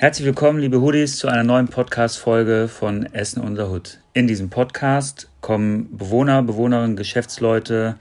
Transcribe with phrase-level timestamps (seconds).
[0.00, 3.98] Herzlich willkommen, liebe Hoodies, zu einer neuen Podcast-Folge von Essen unser Hut.
[4.12, 7.96] In diesem Podcast kommen Bewohner, Bewohnerinnen, Geschäftsleute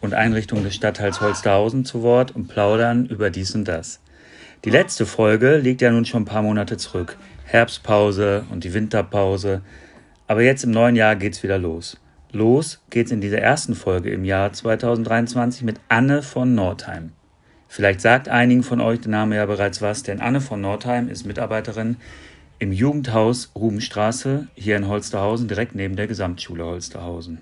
[0.00, 3.98] und Einrichtungen des Stadtteils Holsterhausen zu Wort und plaudern über dies und das.
[4.64, 7.16] Die letzte Folge liegt ja nun schon ein paar Monate zurück.
[7.44, 9.62] Herbstpause und die Winterpause.
[10.28, 11.96] Aber jetzt im neuen Jahr geht's wieder los.
[12.30, 17.10] Los geht's in dieser ersten Folge im Jahr 2023 mit Anne von Nordheim.
[17.72, 21.24] Vielleicht sagt einigen von euch der Name ja bereits was, denn Anne von Nordheim ist
[21.24, 21.96] Mitarbeiterin
[22.58, 27.38] im Jugendhaus Rubenstraße hier in Holsterhausen, direkt neben der Gesamtschule Holsterhausen.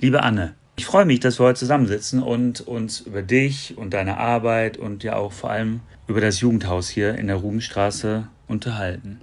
[0.00, 4.16] Liebe Anne, ich freue mich, dass wir heute zusammensitzen und uns über dich und deine
[4.16, 9.20] Arbeit und ja auch vor allem über das Jugendhaus hier in der Rubenstraße unterhalten.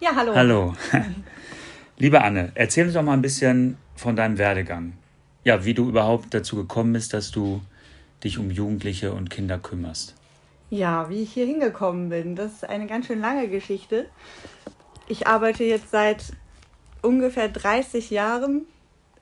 [0.00, 0.34] Ja, hallo.
[0.34, 0.74] Hallo.
[1.96, 4.94] Liebe Anne, erzähl uns doch mal ein bisschen von deinem Werdegang.
[5.44, 7.62] Ja, wie du überhaupt dazu gekommen bist, dass du
[8.24, 10.14] dich um Jugendliche und Kinder kümmerst.
[10.70, 14.06] Ja, wie ich hier hingekommen bin, das ist eine ganz schön lange Geschichte.
[15.06, 16.32] Ich arbeite jetzt seit
[17.02, 18.66] ungefähr 30 Jahren,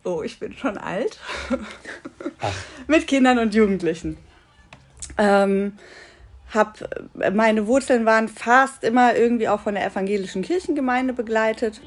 [0.05, 1.19] oh, ich bin schon alt,
[2.87, 4.17] mit Kindern und Jugendlichen.
[5.19, 5.75] Ähm,
[6.53, 6.79] hab,
[7.35, 11.83] meine Wurzeln waren fast immer irgendwie auch von der evangelischen Kirchengemeinde begleitet.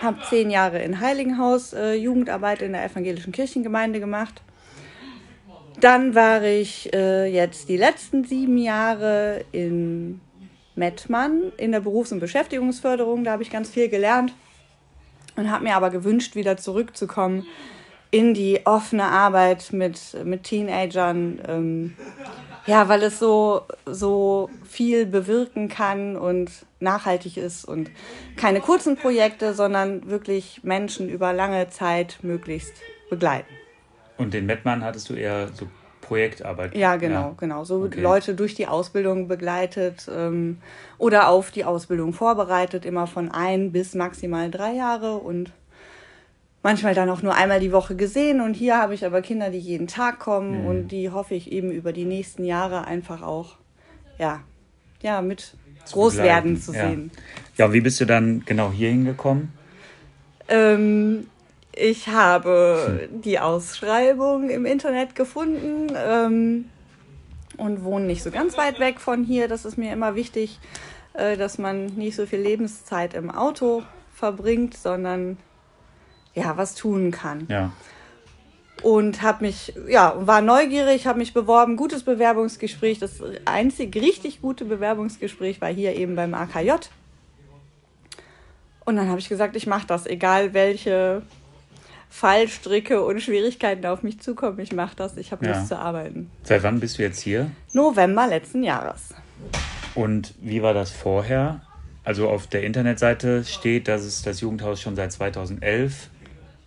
[0.00, 4.42] Habe zehn Jahre in Heiligenhaus äh, Jugendarbeit in der evangelischen Kirchengemeinde gemacht
[5.80, 10.20] dann war ich äh, jetzt die letzten sieben Jahre in
[10.74, 13.24] Mettmann in der Berufs- und Beschäftigungsförderung.
[13.24, 14.34] Da habe ich ganz viel gelernt
[15.36, 17.46] und habe mir aber gewünscht, wieder zurückzukommen
[18.10, 21.40] in die offene Arbeit mit, mit Teenagern.
[21.46, 21.96] Ähm,
[22.66, 27.90] ja, weil es so, so viel bewirken kann und nachhaltig ist und
[28.36, 32.74] keine kurzen Projekte, sondern wirklich Menschen über lange Zeit möglichst
[33.08, 33.52] begleiten.
[34.18, 35.68] Und den Mettmann hattest du eher so
[36.00, 36.74] Projektarbeit?
[36.74, 37.34] Ja, genau, ja.
[37.36, 37.64] genau.
[37.64, 38.00] So okay.
[38.00, 40.58] Leute durch die Ausbildung begleitet ähm,
[40.98, 45.52] oder auf die Ausbildung vorbereitet, immer von ein bis maximal drei Jahre und
[46.62, 48.40] manchmal dann auch nur einmal die Woche gesehen.
[48.40, 50.66] Und hier habe ich aber Kinder, die jeden Tag kommen mhm.
[50.66, 53.56] und die hoffe ich eben über die nächsten Jahre einfach auch,
[54.18, 54.40] ja,
[55.02, 55.54] ja, mit
[55.84, 56.88] zu groß werden zu ja.
[56.88, 57.10] sehen.
[57.56, 59.52] Ja, wie bist du dann genau hier hingekommen?
[60.48, 61.26] Ähm,
[61.76, 66.70] ich habe die Ausschreibung im Internet gefunden ähm,
[67.58, 69.46] und wohne nicht so ganz weit weg von hier.
[69.46, 70.58] Das ist mir immer wichtig,
[71.12, 73.82] äh, dass man nicht so viel Lebenszeit im Auto
[74.14, 75.36] verbringt, sondern
[76.34, 77.46] ja, was tun kann.
[77.50, 77.72] Ja.
[78.82, 82.98] Und habe mich, ja, war neugierig, habe mich beworben, gutes Bewerbungsgespräch.
[82.98, 86.72] Das einzig richtig gute Bewerbungsgespräch war hier eben beim AKJ.
[88.86, 91.22] Und dann habe ich gesagt, ich mache das, egal welche
[92.08, 94.58] Fallstricke und Schwierigkeiten auf mich zukommen.
[94.60, 95.52] Ich mache das, ich habe ja.
[95.52, 96.30] Lust zu arbeiten.
[96.42, 97.50] Seit wann bist du jetzt hier?
[97.72, 99.14] November letzten Jahres.
[99.94, 101.62] Und wie war das vorher?
[102.04, 106.10] Also auf der Internetseite steht, dass es das Jugendhaus schon seit 2011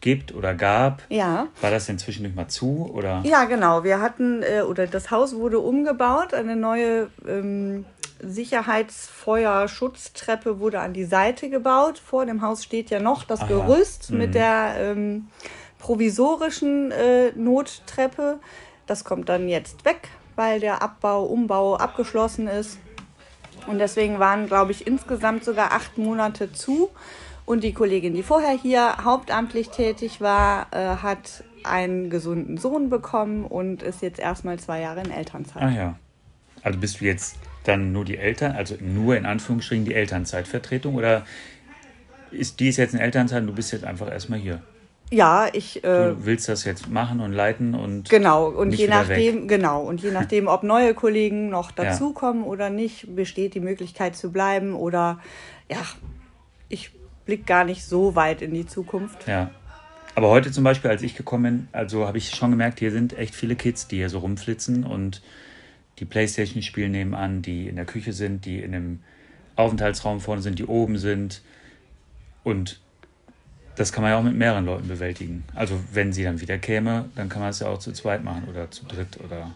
[0.02, 1.04] gibt oder gab.
[1.10, 1.48] Ja.
[1.62, 3.22] War das denn zwischendurch mal zu oder?
[3.26, 3.84] Ja, genau.
[3.84, 7.86] Wir hatten äh, oder das Haus wurde umgebaut, eine neue ähm,
[8.22, 12.00] Sicherheitsfeuerschutztreppe wurde an die Seite gebaut.
[12.00, 13.48] Vor dem Haus steht ja noch das Aha.
[13.48, 14.18] Gerüst mhm.
[14.18, 15.28] mit der ähm,
[15.80, 18.40] provisorischen äh, Nottreppe.
[18.86, 22.78] Das kommt dann jetzt weg, weil der Abbau, Umbau abgeschlossen ist.
[23.68, 26.90] Und deswegen waren, glaube ich, insgesamt sogar acht Monate zu.
[27.46, 33.46] Und die Kollegin, die vorher hier hauptamtlich tätig war, äh, hat einen gesunden Sohn bekommen
[33.46, 35.64] und ist jetzt erstmal zwei Jahre in Elternzeit.
[35.64, 35.96] Ah ja.
[36.64, 37.36] Also bist du jetzt
[37.70, 41.26] dann nur die Eltern, also nur in Anführungsstrichen die Elternzeitvertretung oder
[42.32, 44.62] ist die ist jetzt in Elternzeit und du bist jetzt einfach erstmal hier?
[45.12, 45.84] Ja, ich.
[45.84, 48.10] Äh, du willst das jetzt machen und leiten und.
[48.10, 49.48] Genau, und je nachdem, weg.
[49.48, 52.50] genau, und je nachdem, ob neue Kollegen noch dazukommen ja.
[52.50, 55.20] oder nicht, besteht die Möglichkeit zu bleiben oder
[55.70, 55.82] ja,
[56.68, 56.92] ich
[57.26, 59.28] blicke gar nicht so weit in die Zukunft.
[59.28, 59.50] Ja.
[60.16, 63.18] Aber heute zum Beispiel, als ich gekommen bin, also habe ich schon gemerkt, hier sind
[63.18, 65.22] echt viele Kids, die hier so rumflitzen und
[66.00, 69.00] die Playstation spielen nebenan, die in der Küche sind, die in einem
[69.56, 71.42] Aufenthaltsraum vorne sind, die oben sind.
[72.44, 72.80] Und
[73.76, 75.44] das kann man ja auch mit mehreren Leuten bewältigen.
[75.56, 78.48] Also wenn sie dann wieder käme, dann kann man es ja auch zu zweit machen
[78.50, 79.52] oder zu dritt oder.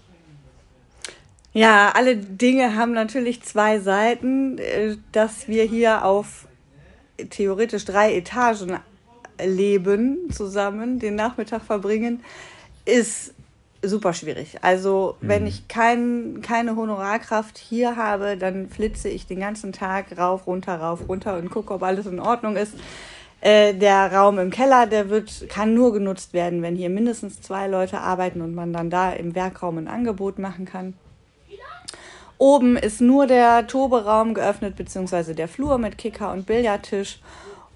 [1.54, 4.58] Ja, alle Dinge haben natürlich zwei Seiten.
[4.58, 6.48] Äh, dass wir hier auf
[7.30, 8.80] theoretisch drei Etagen
[9.44, 12.24] leben zusammen, den Nachmittag verbringen,
[12.86, 13.33] ist
[13.84, 14.58] super schwierig.
[14.62, 15.28] Also mhm.
[15.28, 20.76] wenn ich kein, keine Honorarkraft hier habe, dann flitze ich den ganzen Tag rauf, runter,
[20.76, 22.74] rauf, runter und gucke, ob alles in Ordnung ist.
[23.42, 27.68] Äh, der Raum im Keller, der wird, kann nur genutzt werden, wenn hier mindestens zwei
[27.68, 30.94] Leute arbeiten und man dann da im Werkraum ein Angebot machen kann.
[32.38, 37.20] Oben ist nur der Toberaum geöffnet, beziehungsweise der Flur mit Kicker und Billardtisch.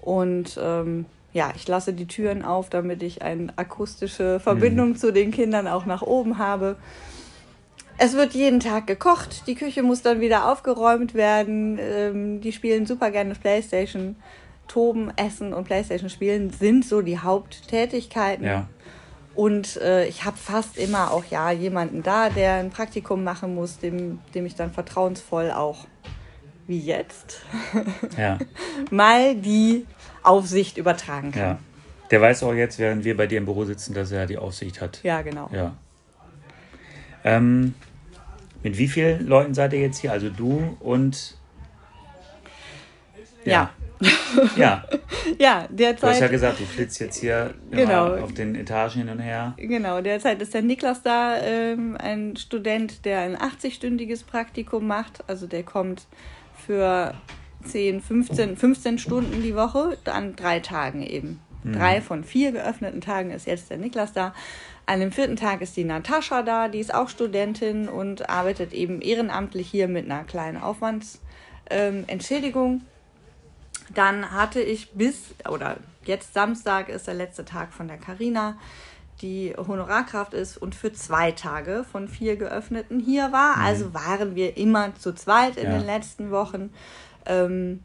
[0.02, 4.96] Und ähm, ja, ich lasse die Türen auf, damit ich eine akustische Verbindung mhm.
[4.96, 6.76] zu den Kindern auch nach oben habe.
[7.98, 11.78] Es wird jeden Tag gekocht, die Küche muss dann wieder aufgeräumt werden.
[11.80, 14.16] Ähm, die spielen super gerne Playstation.
[14.68, 18.44] Toben, Essen und Playstation spielen sind so die Haupttätigkeiten.
[18.44, 18.68] Ja.
[19.34, 23.78] Und äh, ich habe fast immer auch ja jemanden da, der ein Praktikum machen muss,
[23.78, 25.86] dem, dem ich dann vertrauensvoll auch,
[26.66, 27.40] wie jetzt,
[28.16, 28.38] ja.
[28.90, 29.86] mal die
[30.22, 31.42] Aufsicht übertragen kann.
[31.42, 31.58] Ja.
[32.10, 34.80] Der weiß auch jetzt, während wir bei dir im Büro sitzen, dass er die Aufsicht
[34.80, 35.00] hat.
[35.02, 35.50] Ja, genau.
[35.52, 35.76] Ja.
[37.24, 37.74] Ähm,
[38.62, 40.12] mit wie vielen Leuten seid ihr jetzt hier?
[40.12, 41.36] Also du und.
[43.44, 43.52] Ja.
[43.52, 43.70] Ja.
[44.56, 44.84] ja.
[45.38, 46.02] ja, derzeit.
[46.02, 48.14] Du hast ja gesagt, du flitzt jetzt hier genau.
[48.16, 49.54] auf den Etagen hin und her.
[49.56, 55.24] Genau, derzeit ist der Niklas da, ähm, ein Student, der ein 80-stündiges Praktikum macht.
[55.26, 56.06] Also der kommt
[56.64, 57.14] für
[57.64, 61.40] 10, 15, 15 Stunden die Woche, an drei Tagen eben.
[61.64, 61.72] Mhm.
[61.72, 64.34] Drei von vier geöffneten Tagen ist jetzt der Niklas da.
[64.86, 69.02] An dem vierten Tag ist die Natascha da, die ist auch Studentin und arbeitet eben
[69.02, 72.72] ehrenamtlich hier mit einer kleinen Aufwandsentschädigung.
[72.72, 72.80] Ähm,
[73.94, 78.56] Dann hatte ich bis, oder jetzt Samstag ist der letzte Tag von der Karina,
[79.22, 83.56] die Honorarkraft ist und für zwei Tage von vier geöffneten hier war.
[83.56, 83.62] Mhm.
[83.62, 85.78] Also waren wir immer zu zweit in ja.
[85.78, 86.70] den letzten Wochen.
[87.26, 87.84] Ähm,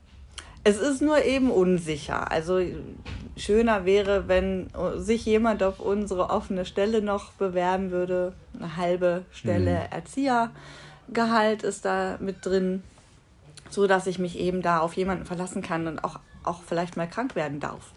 [0.63, 2.31] es ist nur eben unsicher.
[2.31, 2.61] Also
[3.35, 8.33] schöner wäre, wenn sich jemand auf unsere offene Stelle noch bewerben würde.
[8.57, 9.91] Eine halbe Stelle mhm.
[9.91, 12.83] Erziehergehalt ist da mit drin,
[13.69, 17.09] so dass ich mich eben da auf jemanden verlassen kann und auch, auch vielleicht mal
[17.09, 17.91] krank werden darf.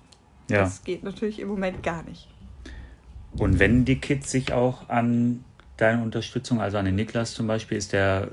[0.51, 0.61] Ja.
[0.61, 2.29] Das geht natürlich im Moment gar nicht.
[3.39, 5.45] Und wenn die Kids sich auch an
[5.77, 8.29] deine Unterstützung, also an den Niklas zum Beispiel, ist der,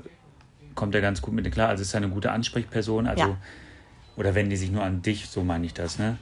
[0.74, 3.36] kommt der ganz gut mit dir klar, also ist er eine gute Ansprechperson, also ja
[4.16, 6.18] oder wenn die sich nur an dich, so meine ich das, ne?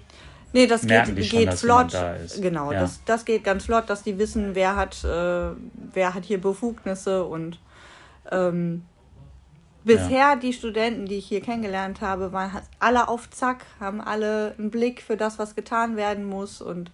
[0.54, 1.94] Nee, das Merken geht, geht schon, flott.
[1.94, 2.80] Da genau, ja.
[2.80, 5.50] das, das geht ganz flott, dass die wissen, wer hat, äh,
[5.92, 7.58] wer hat hier Befugnisse und
[8.30, 8.84] ähm,
[9.82, 10.36] bisher ja.
[10.36, 15.00] die Studenten, die ich hier kennengelernt habe, waren alle auf Zack, haben alle einen Blick
[15.00, 16.90] für das, was getan werden muss und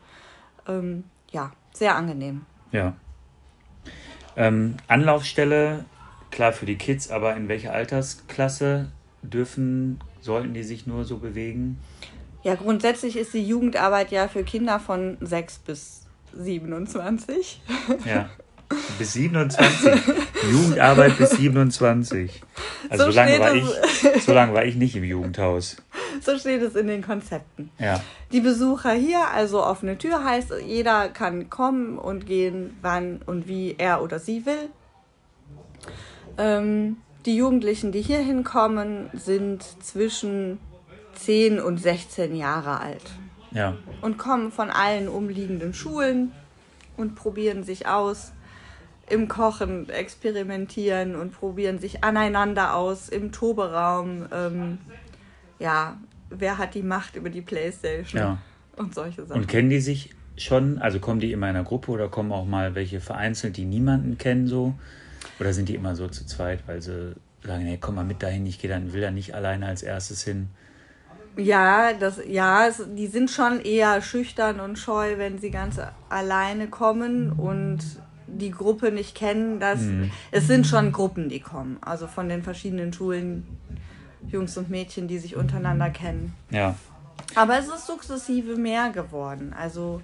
[0.69, 2.45] ähm, ja, sehr angenehm.
[2.73, 2.95] Ja.
[4.37, 5.85] Ähm, Anlaufstelle,
[6.31, 8.91] klar für die Kids, aber in welcher Altersklasse
[9.23, 11.79] dürfen Sollten die sich nur so bewegen?
[12.43, 17.61] Ja, grundsätzlich ist die Jugendarbeit ja für Kinder von 6 bis 27.
[18.05, 18.29] Ja.
[18.99, 19.93] Bis 27.
[20.51, 22.43] Jugendarbeit bis 27.
[22.91, 25.77] Also so, so, lange war ich, so lange war ich nicht im Jugendhaus.
[26.21, 27.71] So steht es in den Konzepten.
[27.79, 28.01] Ja.
[28.33, 33.75] Die Besucher hier, also offene Tür heißt, jeder kann kommen und gehen, wann und wie
[33.79, 34.69] er oder sie will.
[36.37, 40.59] Ähm, die Jugendlichen, die hier hinkommen, sind zwischen
[41.15, 43.05] 10 und 16 Jahre alt.
[43.51, 43.77] Ja.
[44.03, 46.33] Und kommen von allen umliegenden Schulen
[46.97, 48.33] und probieren sich aus
[49.11, 54.27] im Kochen, experimentieren und probieren sich aneinander aus im Toberaum.
[54.33, 54.79] Ähm,
[55.59, 55.97] ja,
[56.31, 58.39] wer hat die Macht über die Playstation ja.
[58.77, 59.43] und solche Sachen.
[59.43, 60.79] Und kennen die sich schon?
[60.79, 64.19] Also kommen die immer in einer Gruppe oder kommen auch mal welche vereinzelt, die niemanden
[64.19, 64.75] kennen so?
[65.41, 68.47] Oder sind die immer so zu zweit, weil sie sagen, hey, komm mal mit dahin,
[68.47, 70.49] ich gehe dann, will da nicht alleine als erstes hin.
[71.37, 76.67] Ja, das, ja, es, die sind schon eher schüchtern und scheu, wenn sie ganz alleine
[76.67, 77.79] kommen und
[78.29, 79.61] die Gruppe nicht kennen.
[79.61, 80.11] Das, mhm.
[80.31, 81.79] Es sind schon Gruppen, die kommen.
[81.81, 83.47] Also von den verschiedenen Schulen,
[84.27, 86.35] Jungs und Mädchen, die sich untereinander kennen.
[86.51, 86.75] Ja.
[87.35, 89.55] Aber es ist sukzessive mehr geworden.
[89.59, 90.03] Also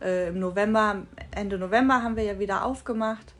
[0.00, 3.34] äh, im November, Ende November haben wir ja wieder aufgemacht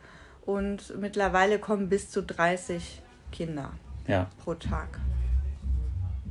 [0.44, 3.70] und mittlerweile kommen bis zu 30 Kinder
[4.06, 4.28] ja.
[4.42, 5.00] pro Tag.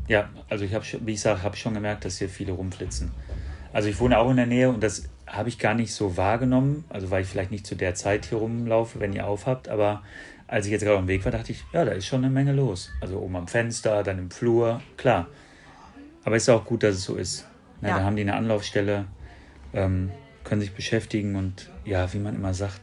[0.07, 3.11] Ja, also ich habe, wie ich sage, habe schon gemerkt, dass hier viele rumflitzen.
[3.71, 6.85] Also ich wohne auch in der Nähe und das habe ich gar nicht so wahrgenommen,
[6.89, 10.03] also weil ich vielleicht nicht zu der Zeit hier rumlaufe, wenn ihr aufhabt, aber
[10.47, 12.31] als ich jetzt gerade auf dem Weg war, dachte ich, ja, da ist schon eine
[12.31, 12.91] Menge los.
[13.01, 15.27] Also oben am Fenster, dann im Flur, klar.
[16.23, 17.47] Aber es ist auch gut, dass es so ist.
[17.81, 17.97] Na, ja.
[17.97, 19.05] Da haben die eine Anlaufstelle,
[19.73, 20.11] ähm,
[20.43, 22.79] können sich beschäftigen und ja, wie man immer sagt,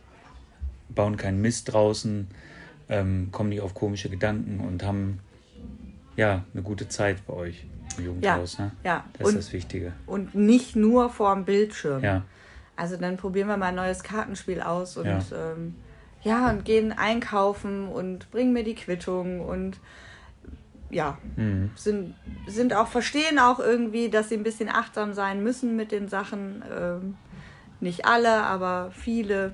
[0.89, 2.27] bauen keinen Mist draußen,
[2.89, 5.21] ähm, kommen nicht auf komische Gedanken und haben
[6.17, 7.65] ja eine gute Zeit bei euch
[7.99, 8.59] im Jugendhaus.
[8.59, 8.73] Ja, ne?
[8.83, 9.05] ja.
[9.13, 9.93] Das und, ist das Wichtige.
[10.07, 12.03] Und nicht nur vor dem Bildschirm.
[12.03, 12.25] Ja.
[12.81, 15.75] Also dann probieren wir mal ein neues Kartenspiel aus und ja, ähm,
[16.23, 19.79] ja und gehen einkaufen und bringen mir die Quittung und
[20.89, 21.73] ja, mhm.
[21.75, 22.15] sind,
[22.47, 26.65] sind auch, verstehen auch irgendwie, dass sie ein bisschen achtsam sein müssen mit den Sachen.
[26.75, 27.17] Ähm,
[27.81, 29.53] nicht alle, aber viele.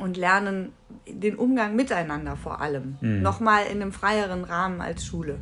[0.00, 0.72] und lernen
[1.06, 2.98] den Umgang miteinander vor allem.
[3.00, 3.22] Mhm.
[3.22, 5.38] Nochmal in einem freieren Rahmen als Schule.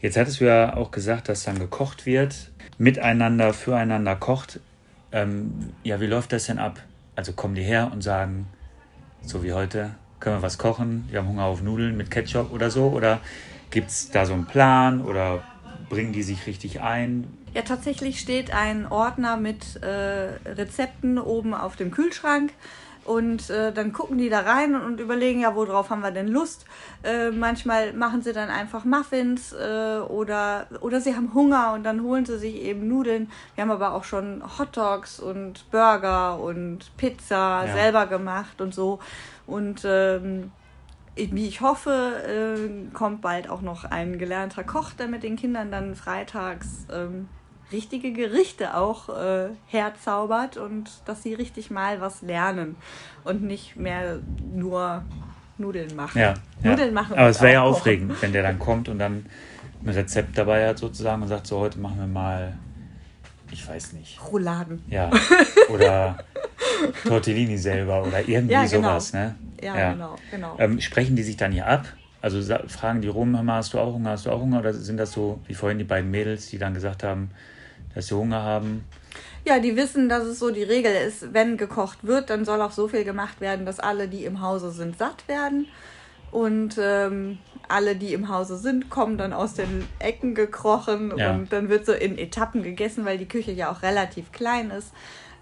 [0.00, 4.58] Jetzt hattest du ja auch gesagt, dass dann gekocht wird, miteinander, füreinander kocht.
[5.12, 6.80] Ähm, ja, wie läuft das denn ab?
[7.14, 8.46] Also kommen die her und sagen,
[9.22, 9.90] so wie heute,
[10.20, 12.86] können wir was kochen, wir haben Hunger auf Nudeln mit Ketchup oder so?
[12.88, 13.20] Oder
[13.70, 15.42] gibt es da so einen Plan oder
[15.88, 17.26] bringen die sich richtig ein?
[17.54, 19.88] Ja, tatsächlich steht ein Ordner mit äh,
[20.48, 22.52] Rezepten oben auf dem Kühlschrank.
[23.04, 26.28] Und äh, dann gucken die da rein und, und, überlegen, ja, worauf haben wir denn
[26.28, 26.64] Lust?
[27.02, 32.02] Äh, manchmal machen sie dann einfach Muffins äh, oder, oder sie haben Hunger und dann
[32.02, 33.30] holen sie sich eben Nudeln.
[33.54, 37.72] Wir haben aber auch schon Hot Dogs und Burger und Pizza ja.
[37.72, 39.00] selber gemacht und so.
[39.46, 40.52] Und ähm,
[41.16, 45.70] wie ich hoffe, äh, kommt bald auch noch ein gelernter Koch, der mit den Kindern
[45.72, 47.28] dann freitags ähm,
[47.72, 52.76] richtige Gerichte auch äh, herzaubert und dass sie richtig mal was lernen
[53.24, 54.20] und nicht mehr
[54.54, 55.02] nur
[55.58, 56.20] Nudeln machen.
[56.20, 57.02] Ja, Nudeln ja.
[57.02, 57.16] machen.
[57.16, 59.26] Aber es wäre ja aufregend, wenn der dann kommt und dann
[59.84, 62.54] ein Rezept dabei hat sozusagen und sagt, so heute machen wir mal,
[63.50, 64.20] ich weiß nicht.
[64.30, 64.82] Rouladen.
[64.88, 65.10] Ja.
[65.68, 66.18] Oder
[67.04, 68.88] Tortellini selber oder irgendwie ja, genau.
[68.88, 69.12] sowas.
[69.12, 69.34] Ne?
[69.62, 70.16] Ja, ja, genau.
[70.30, 70.56] genau.
[70.58, 71.86] Ähm, sprechen die sich dann hier ab?
[72.20, 74.60] Also fragen die rum, hast du auch Hunger, hast du auch Hunger?
[74.60, 77.30] Oder sind das so wie vorhin die beiden Mädels, die dann gesagt haben,
[77.94, 78.84] dass sie Hunger haben.
[79.44, 82.70] Ja, die wissen, dass es so die Regel ist, wenn gekocht wird, dann soll auch
[82.70, 85.66] so viel gemacht werden, dass alle, die im Hause sind, satt werden.
[86.30, 91.32] Und ähm, alle, die im Hause sind, kommen dann aus den Ecken gekrochen ja.
[91.32, 94.92] und dann wird so in Etappen gegessen, weil die Küche ja auch relativ klein ist.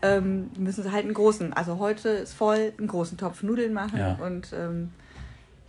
[0.02, 3.99] Ähm, müssen sie halt einen großen, also heute ist voll, einen großen Topf Nudeln machen
[3.99, 4.19] ja.
[4.25, 4.92] und ähm,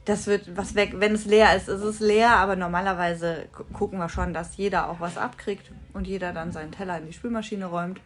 [0.06, 0.96] das wird was weg.
[0.96, 5.00] Wenn es leer ist, ist es leer, aber normalerweise gucken wir schon, dass jeder auch
[5.00, 8.02] was abkriegt und jeder dann seinen Teller in die Spülmaschine räumt.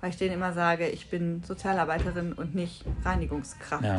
[0.00, 3.84] Weil ich denen immer sage, ich bin Sozialarbeiterin und nicht Reinigungskraft.
[3.84, 3.96] Ja.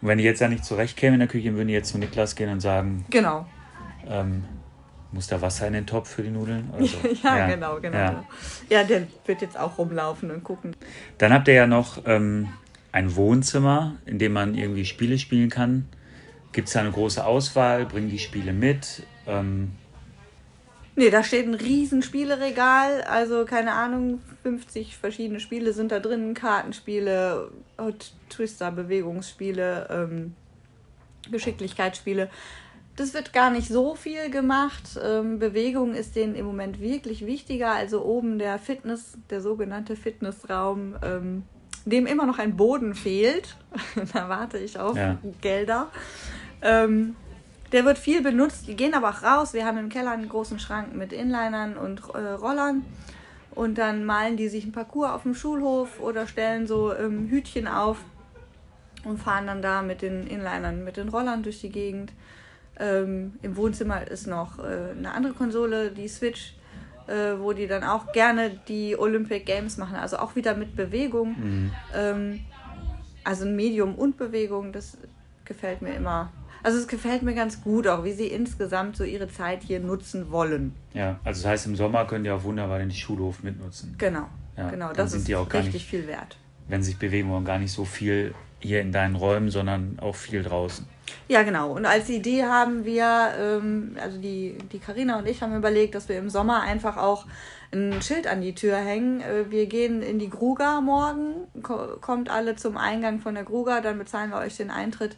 [0.00, 2.34] Und wenn die jetzt da nicht zurechtkämen in der Küche, würden die jetzt zu Niklas
[2.34, 3.46] gehen und sagen: Genau.
[4.08, 4.44] Ähm,
[5.12, 6.72] muss da Wasser in den Topf für die Nudeln?
[6.80, 7.08] So?
[7.22, 7.98] ja, ja, genau, genau.
[7.98, 8.24] Ja.
[8.68, 10.74] ja, der wird jetzt auch rumlaufen und gucken.
[11.18, 12.48] Dann habt ihr ja noch ähm,
[12.92, 15.88] ein Wohnzimmer, in dem man irgendwie Spiele spielen kann.
[16.52, 17.86] Gibt es da eine große Auswahl?
[17.86, 19.06] Bringen die Spiele mit?
[19.26, 19.72] Ähm
[20.94, 23.02] nee, da steht ein riesen Spieleregal.
[23.02, 26.34] Also keine Ahnung, 50 verschiedene Spiele sind da drin.
[26.34, 27.50] Kartenspiele,
[28.28, 30.34] Twister, Bewegungsspiele, ähm,
[31.30, 32.28] Geschicklichkeitsspiele.
[32.96, 35.00] Das wird gar nicht so viel gemacht.
[35.02, 37.72] Ähm, Bewegung ist denen im Moment wirklich wichtiger.
[37.72, 41.44] Also oben der Fitness, der sogenannte Fitnessraum, ähm,
[41.84, 43.56] dem immer noch ein Boden fehlt.
[44.12, 45.18] da warte ich auf ja.
[45.40, 45.88] Gelder.
[46.60, 47.16] Ähm,
[47.72, 48.68] der wird viel benutzt.
[48.68, 49.54] Die gehen aber auch raus.
[49.54, 52.84] Wir haben im Keller einen großen Schrank mit Inlinern und äh, Rollern.
[53.54, 57.68] Und dann malen die sich ein Parcours auf dem Schulhof oder stellen so ähm, Hütchen
[57.68, 57.98] auf
[59.04, 62.12] und fahren dann da mit den Inlinern, mit den Rollern durch die Gegend.
[62.78, 66.54] Ähm, Im Wohnzimmer ist noch äh, eine andere Konsole, die Switch
[67.06, 71.36] äh, wo die dann auch gerne die Olympic Games machen, also auch wieder mit Bewegung.
[71.38, 71.70] Mhm.
[71.94, 72.40] Ähm,
[73.24, 74.98] also ein Medium und Bewegung, das
[75.44, 76.32] gefällt mir immer.
[76.62, 80.30] Also es gefällt mir ganz gut, auch wie sie insgesamt so ihre Zeit hier nutzen
[80.30, 80.74] wollen.
[80.94, 83.96] Ja, also das heißt, im Sommer können die auch wunderbar den Schulhof mitnutzen.
[83.98, 86.36] Genau, ja, genau, das ist richtig viel wert.
[86.68, 90.16] Wenn sie sich bewegen wollen, gar nicht so viel hier in deinen Räumen, sondern auch
[90.16, 90.86] viel draußen.
[91.28, 91.72] Ja, genau.
[91.72, 96.18] Und als Idee haben wir, ähm, also die Karina und ich haben überlegt, dass wir
[96.18, 97.26] im Sommer einfach auch
[97.72, 99.20] ein Schild an die Tür hängen.
[99.20, 103.80] Äh, wir gehen in die Gruga morgen, ko kommt alle zum Eingang von der Gruga,
[103.80, 105.16] dann bezahlen wir euch den Eintritt.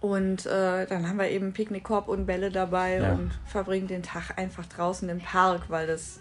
[0.00, 3.12] Und äh, dann haben wir eben Picknickkorb und Bälle dabei ja.
[3.12, 6.20] und verbringen den Tag einfach draußen im Park, weil das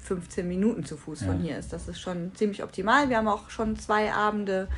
[0.00, 1.26] 15 Minuten zu Fuß ja.
[1.28, 1.72] von hier ist.
[1.72, 3.08] Das ist schon ziemlich optimal.
[3.08, 4.68] Wir haben auch schon zwei Abende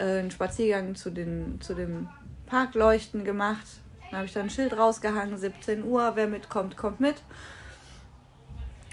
[0.00, 2.08] äh, einen Spaziergang zu, den, zu dem
[2.46, 3.66] Parkleuchten gemacht.
[4.10, 7.16] Dann habe ich dann ein Schild rausgehangen, 17 Uhr, wer mitkommt, kommt mit.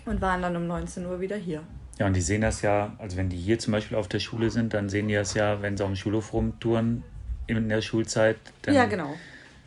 [0.05, 1.63] Und waren dann um 19 Uhr wieder hier.
[1.97, 4.51] Ja, und die sehen das ja, also wenn die hier zum Beispiel auf der Schule
[4.51, 7.03] sind, dann sehen die das ja, wenn sie auf dem Schulhof rumtouren
[7.47, 8.37] in der Schulzeit.
[8.61, 9.15] Dann ja, genau.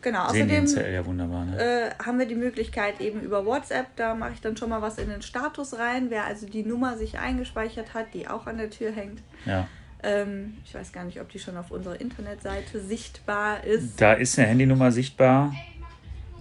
[0.01, 1.59] Genau, sehen außerdem die CL ja wunderbar, ne?
[1.59, 4.97] äh, haben wir die Möglichkeit eben über WhatsApp, da mache ich dann schon mal was
[4.97, 8.71] in den Status rein, wer also die Nummer sich eingespeichert hat, die auch an der
[8.71, 9.21] Tür hängt.
[9.45, 9.67] Ja.
[10.03, 14.01] Ähm, ich weiß gar nicht, ob die schon auf unserer Internetseite sichtbar ist.
[14.01, 15.53] Da ist eine Handynummer sichtbar,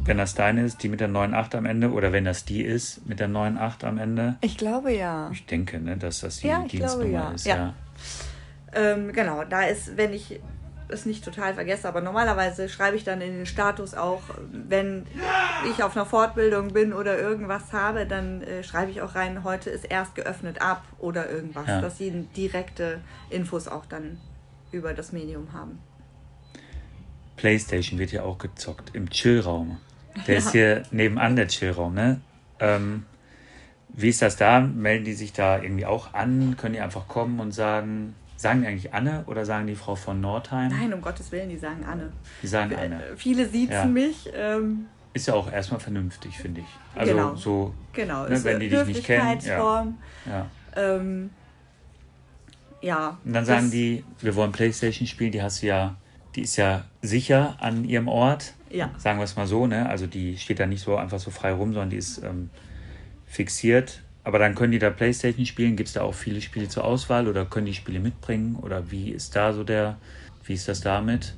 [0.02, 3.06] wenn das deine ist, die mit der 98 am Ende, oder wenn das die ist
[3.06, 4.36] mit der 98 am Ende.
[4.40, 5.30] Ich glaube ja.
[5.32, 7.30] Ich denke, ne, dass das die ja, Dienstnummer glaube, ja.
[7.32, 7.46] ist.
[7.46, 7.56] Ja.
[7.56, 7.74] ja.
[8.72, 10.40] Ähm, genau, da ist, wenn ich
[10.90, 15.06] es nicht total vergesse, aber normalerweise schreibe ich dann in den Status auch, wenn
[15.70, 19.70] ich auf einer Fortbildung bin oder irgendwas habe, dann äh, schreibe ich auch rein, heute
[19.70, 21.80] ist erst geöffnet ab oder irgendwas, ja.
[21.80, 24.18] dass sie direkte Infos auch dann
[24.72, 25.78] über das Medium haben.
[27.36, 29.78] Playstation wird ja auch gezockt im Chillraum.
[30.26, 30.38] Der ja.
[30.38, 32.20] ist hier nebenan der Chillraum, ne?
[32.58, 33.04] Ähm,
[33.88, 34.60] wie ist das da?
[34.60, 36.56] Melden die sich da irgendwie auch an?
[36.56, 40.18] Können die einfach kommen und sagen, sagen die eigentlich Anne oder sagen die Frau von
[40.22, 40.70] Nordheim?
[40.70, 42.10] Nein, um Gottes Willen, die sagen Anne.
[42.42, 43.02] Die sagen Anne.
[43.16, 43.84] Viele siezen ja.
[43.84, 44.30] mich.
[44.34, 46.98] Ähm, ist ja auch erstmal vernünftig, finde ich.
[46.98, 47.34] Also genau.
[47.34, 48.26] so, genau.
[48.26, 49.40] Ne, wenn die dich nicht kennen.
[49.42, 49.86] Ja.
[50.24, 50.46] Ja.
[50.74, 51.30] Ähm,
[52.80, 53.18] ja.
[53.26, 55.96] Und dann sagen die, wir wollen Playstation spielen, die hast du ja,
[56.34, 58.54] die ist ja sicher an ihrem Ort.
[58.70, 58.90] Ja.
[58.96, 59.86] Sagen wir es mal so, ne?
[59.86, 62.48] Also die steht da nicht so einfach so frei rum, sondern die ist ähm,
[63.26, 64.00] fixiert.
[64.22, 65.76] Aber dann können die da Playstation spielen.
[65.76, 68.56] Gibt es da auch viele Spiele zur Auswahl oder können die Spiele mitbringen?
[68.56, 69.98] Oder wie ist da so der,
[70.44, 71.34] wie ist das damit?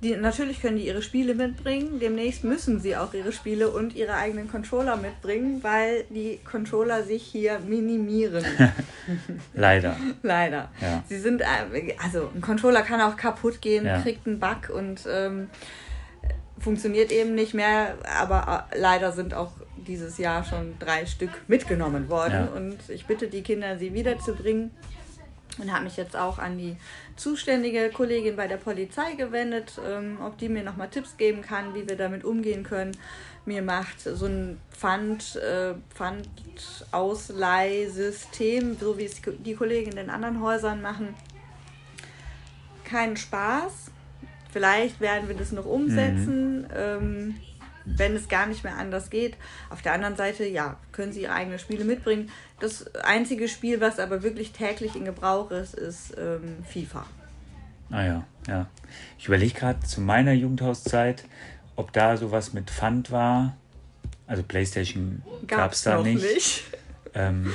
[0.00, 1.98] Die, natürlich können die ihre Spiele mitbringen.
[1.98, 7.24] Demnächst müssen sie auch ihre Spiele und ihre eigenen Controller mitbringen, weil die Controller sich
[7.24, 8.44] hier minimieren.
[9.54, 9.96] Leider.
[10.22, 10.70] Leider.
[10.80, 11.02] Ja.
[11.08, 14.00] Sie sind, äh, also ein Controller kann auch kaputt gehen, ja.
[14.00, 15.48] kriegt einen Bug und ähm,
[16.60, 17.96] funktioniert eben nicht mehr.
[18.18, 22.48] Aber äh, leider sind auch dieses Jahr schon drei Stück mitgenommen worden.
[22.52, 22.54] Ja.
[22.54, 24.70] Und ich bitte die Kinder, sie wiederzubringen.
[25.58, 26.76] Und habe mich jetzt auch an die
[27.16, 31.88] zuständige Kollegin bei der Polizei gewendet, ähm, ob die mir nochmal Tipps geben kann, wie
[31.88, 32.96] wir damit umgehen können.
[33.44, 40.40] Mir macht so ein Pfand, äh, Pfandausleihsystem, so wie es die Kollegen in den anderen
[40.40, 41.16] Häusern machen,
[42.84, 43.90] keinen Spaß.
[44.50, 46.62] Vielleicht werden wir das noch umsetzen.
[46.62, 46.66] Mhm.
[46.76, 47.34] Ähm,
[47.96, 49.36] wenn es gar nicht mehr anders geht.
[49.70, 52.30] Auf der anderen Seite, ja, können sie ihre eigenen Spiele mitbringen.
[52.60, 57.06] Das einzige Spiel, was aber wirklich täglich in Gebrauch ist, ist ähm, FIFA.
[57.90, 58.66] Ah ja, ja.
[59.18, 61.24] Ich überlege gerade zu meiner Jugendhauszeit,
[61.76, 63.56] ob da sowas mit Pfand war.
[64.26, 66.22] Also PlayStation gab es da nicht.
[66.22, 66.64] nicht.
[67.14, 67.52] Ähm,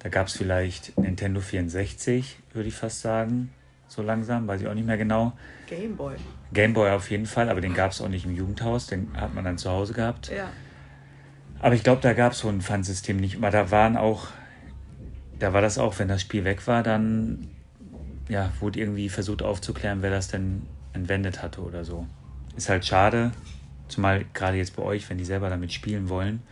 [0.00, 3.50] da gab es vielleicht Nintendo 64, würde ich fast sagen.
[3.88, 5.32] So langsam, weiß ich auch nicht mehr genau.
[5.70, 6.16] Gameboy.
[6.52, 9.44] Gameboy auf jeden Fall, aber den gab es auch nicht im Jugendhaus, den hat man
[9.44, 10.28] dann zu Hause gehabt.
[10.28, 10.50] Ja.
[11.60, 13.36] Aber ich glaube, da gab es so ein Pfandsystem nicht.
[13.36, 14.28] Aber da waren auch,
[15.38, 17.48] da war das auch, wenn das Spiel weg war, dann
[18.28, 22.06] ja, wurde irgendwie versucht aufzuklären, wer das denn entwendet hatte oder so.
[22.56, 23.30] Ist halt schade,
[23.88, 26.42] zumal gerade jetzt bei euch, wenn die selber damit spielen wollen.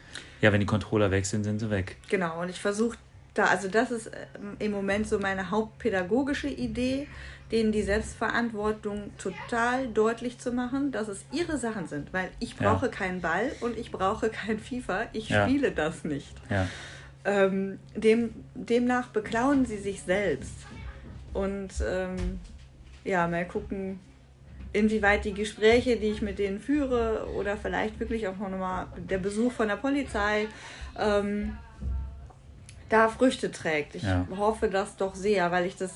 [0.40, 1.96] Ja, wenn die Controller weg sind, sind sie weg.
[2.08, 2.96] Genau, und ich versuche
[3.34, 7.06] da, also das ist ähm, im Moment so meine hauptpädagogische Idee,
[7.50, 12.86] denen die Selbstverantwortung total deutlich zu machen, dass es ihre Sachen sind, weil ich brauche
[12.86, 12.92] ja.
[12.92, 15.46] keinen Ball und ich brauche kein FIFA, ich ja.
[15.46, 16.34] spiele das nicht.
[16.50, 16.66] Ja.
[17.24, 20.54] Ähm, dem, demnach beklauen sie sich selbst.
[21.32, 22.40] Und ähm,
[23.04, 24.00] ja, mal gucken,
[24.72, 29.52] inwieweit die Gespräche, die ich mit denen führe, oder vielleicht wirklich auch nochmal der Besuch
[29.52, 30.46] von der Polizei,
[30.98, 31.56] ähm,
[32.88, 33.94] da Früchte trägt.
[33.94, 34.26] Ich ja.
[34.36, 35.94] hoffe das doch sehr, weil ich das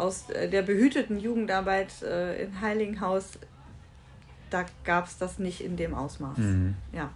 [0.00, 3.38] aus äh, der behüteten Jugendarbeit äh, in Heilinghaus,
[4.50, 6.38] da gab es das nicht in dem Ausmaß.
[6.38, 6.74] Mhm.
[6.92, 7.10] Ja.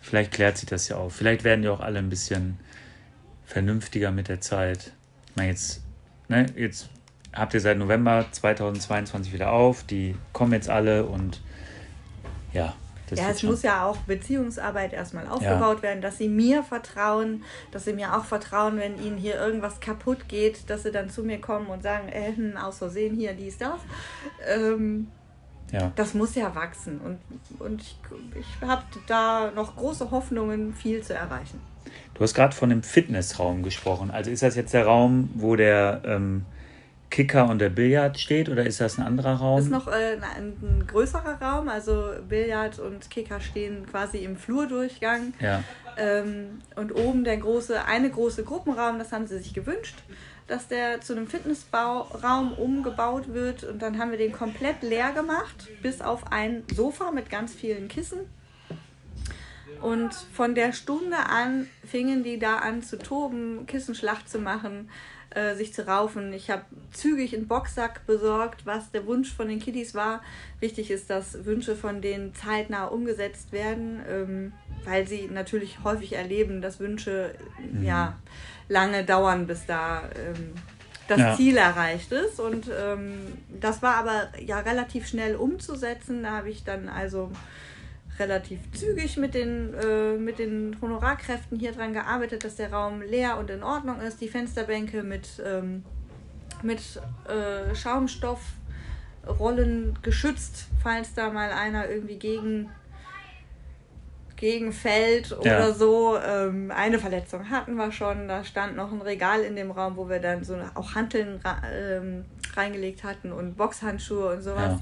[0.00, 1.10] Vielleicht klärt sich das ja auch.
[1.10, 2.58] Vielleicht werden die auch alle ein bisschen
[3.44, 4.92] vernünftiger mit der Zeit.
[5.30, 5.82] Ich meine, jetzt,
[6.28, 6.90] ne, jetzt
[7.32, 9.84] habt ihr seit November 2022 wieder auf.
[9.84, 11.42] Die kommen jetzt alle und
[12.52, 12.74] ja,
[13.10, 15.82] das ja, es muss ja auch Beziehungsarbeit erstmal aufgebaut ja.
[15.82, 20.28] werden, dass sie mir vertrauen, dass sie mir auch vertrauen, wenn ihnen hier irgendwas kaputt
[20.28, 23.58] geht, dass sie dann zu mir kommen und sagen, äh, hm, aus Versehen hier dies,
[23.58, 23.80] das.
[24.46, 25.08] Ähm,
[25.72, 25.92] ja.
[25.96, 27.18] Das muss ja wachsen und,
[27.58, 27.98] und ich,
[28.38, 31.60] ich habe da noch große Hoffnungen, viel zu erreichen.
[32.14, 34.10] Du hast gerade von dem Fitnessraum gesprochen.
[34.10, 36.44] Also ist das jetzt der Raum, wo der ähm,
[37.10, 39.56] Kicker und der Billard steht oder ist das ein anderer Raum?
[39.56, 44.36] Das ist noch äh, ein, ein, größerer Raum, also Billard und Kicker stehen quasi im
[44.36, 45.32] Flurdurchgang.
[45.40, 45.62] Ja.
[45.96, 49.96] Ähm, und oben der große, eine große Gruppenraum, das haben sie sich gewünscht,
[50.46, 55.68] dass der zu einem Fitnessraum umgebaut wird und dann haben wir den komplett leer gemacht,
[55.82, 58.20] bis auf ein Sofa mit ganz vielen Kissen.
[59.80, 64.88] Und von der Stunde an fingen die da an zu toben, Kissenschlacht zu machen
[65.30, 66.32] äh, sich zu raufen.
[66.32, 66.62] Ich habe
[66.92, 70.22] zügig einen Boxsack besorgt, was der Wunsch von den Kiddies war.
[70.60, 74.52] Wichtig ist, dass Wünsche von denen zeitnah umgesetzt werden, ähm,
[74.84, 77.34] weil sie natürlich häufig erleben, dass Wünsche
[77.72, 77.84] mhm.
[77.84, 78.18] ja
[78.68, 80.54] lange dauern, bis da ähm,
[81.08, 81.36] das ja.
[81.36, 82.40] Ziel erreicht ist.
[82.40, 86.22] Und ähm, das war aber ja relativ schnell umzusetzen.
[86.22, 87.30] Da habe ich dann also
[88.18, 93.38] relativ zügig mit den, äh, mit den Honorarkräften hier dran gearbeitet, dass der Raum leer
[93.38, 94.20] und in Ordnung ist.
[94.20, 95.84] Die Fensterbänke mit, ähm,
[96.62, 96.80] mit
[97.26, 102.68] äh, Schaumstoffrollen geschützt, falls da mal einer irgendwie gegen
[104.38, 105.72] gegenfällt oder ja.
[105.72, 106.16] so.
[106.16, 108.28] Ähm, eine Verletzung hatten wir schon.
[108.28, 111.40] Da stand noch ein Regal in dem Raum, wo wir dann so auch Hanteln
[111.74, 114.72] ähm, reingelegt hatten und Boxhandschuhe und sowas.
[114.72, 114.80] Ja.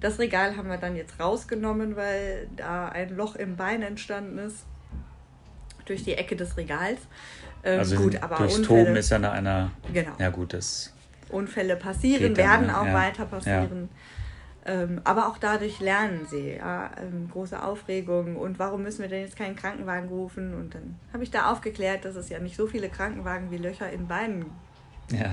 [0.00, 4.64] Das Regal haben wir dann jetzt rausgenommen, weil da ein Loch im Bein entstanden ist.
[5.86, 7.00] Durch die Ecke des Regals.
[7.64, 9.70] Ähm, also gut, aber durchs Unfälle, Toben ist ja nach einer.
[9.92, 10.12] Genau.
[10.18, 10.92] Ja, gut, das.
[11.30, 12.94] Unfälle passieren, werden auch ja.
[12.94, 13.88] weiter passieren.
[14.66, 14.72] Ja.
[14.72, 16.56] Ähm, aber auch dadurch lernen sie.
[16.56, 18.36] Ja, ähm, große Aufregung.
[18.36, 20.54] Und warum müssen wir denn jetzt keinen Krankenwagen rufen?
[20.54, 23.90] Und dann habe ich da aufgeklärt, dass es ja nicht so viele Krankenwagen wie Löcher
[23.90, 24.46] in Beinen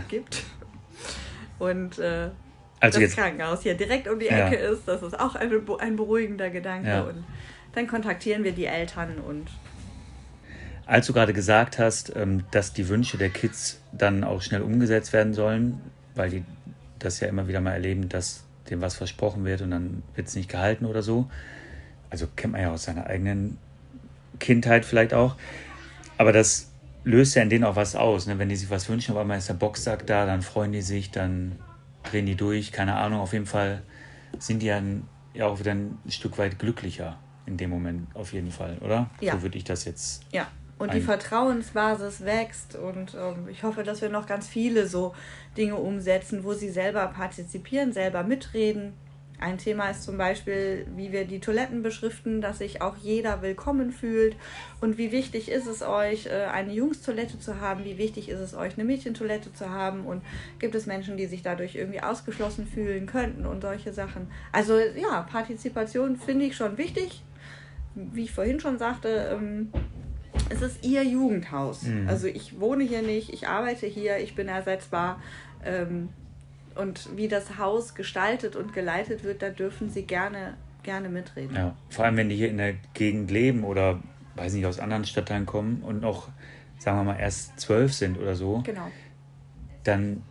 [0.08, 0.44] gibt.
[1.60, 2.30] Und äh,
[2.80, 4.70] also das jetzt, Krankenhaus hier direkt um die Ecke ja.
[4.72, 6.88] ist, das ist auch ein, ein beruhigender Gedanke.
[6.88, 7.02] Ja.
[7.04, 7.24] Und
[7.74, 9.48] dann kontaktieren wir die Eltern und.
[10.86, 15.14] Als du gerade gesagt hast, ähm, dass die Wünsche der Kids dann auch schnell umgesetzt
[15.14, 15.82] werden sollen,
[16.14, 16.44] weil die
[17.00, 20.36] das ja immer wieder mal erleben, dass dem was versprochen wird und dann wird es
[20.36, 21.30] nicht gehalten oder so.
[22.10, 23.58] Also kennt man ja aus seiner eigenen
[24.40, 25.36] Kindheit vielleicht auch.
[26.18, 26.70] Aber das
[27.04, 28.28] löst ja in denen auch was aus.
[28.28, 28.38] Ne?
[28.40, 31.12] Wenn die sich was wünschen, auf einmal ist der Boxsack da, dann freuen die sich,
[31.12, 31.54] dann
[32.10, 33.20] drehen die durch, keine Ahnung.
[33.20, 33.82] Auf jeden Fall
[34.40, 38.52] sind die dann ja auch wieder ein Stück weit glücklicher in dem Moment, auf jeden
[38.52, 39.10] Fall, oder?
[39.22, 39.34] Ja.
[39.34, 40.24] So würde ich das jetzt.
[40.32, 40.48] Ja.
[40.78, 45.16] Und die Vertrauensbasis wächst und ähm, ich hoffe, dass wir noch ganz viele so
[45.56, 48.92] Dinge umsetzen, wo sie selber partizipieren, selber mitreden,
[49.40, 53.92] ein Thema ist zum Beispiel, wie wir die Toiletten beschriften, dass sich auch jeder willkommen
[53.92, 54.36] fühlt.
[54.82, 57.84] Und wie wichtig ist es euch, äh, eine Jungstoilette zu haben?
[57.84, 60.06] Wie wichtig ist es euch, eine Mädchentoilette zu haben?
[60.06, 60.24] Und
[60.60, 64.28] gibt es Menschen, die sich dadurch irgendwie ausgeschlossen fühlen könnten und solche Sachen?
[64.52, 67.24] Also ja, Partizipation finde ich schon wichtig.
[67.96, 69.72] Wie ich vorhin schon sagte, ähm,
[70.50, 71.84] es ist ihr Jugendhaus.
[71.84, 72.08] Mhm.
[72.08, 75.22] Also ich wohne hier nicht, ich arbeite hier, ich bin ersetzbar.
[76.76, 81.56] Und wie das Haus gestaltet und geleitet wird, da dürfen sie gerne, gerne mitreden.
[81.56, 84.02] Ja, vor allem wenn die hier in der Gegend leben oder
[84.36, 86.30] weiß nicht, aus anderen Stadtteilen kommen und noch,
[86.78, 88.62] sagen wir mal, erst zwölf sind oder so.
[88.66, 88.92] Genau.
[89.84, 90.24] Dann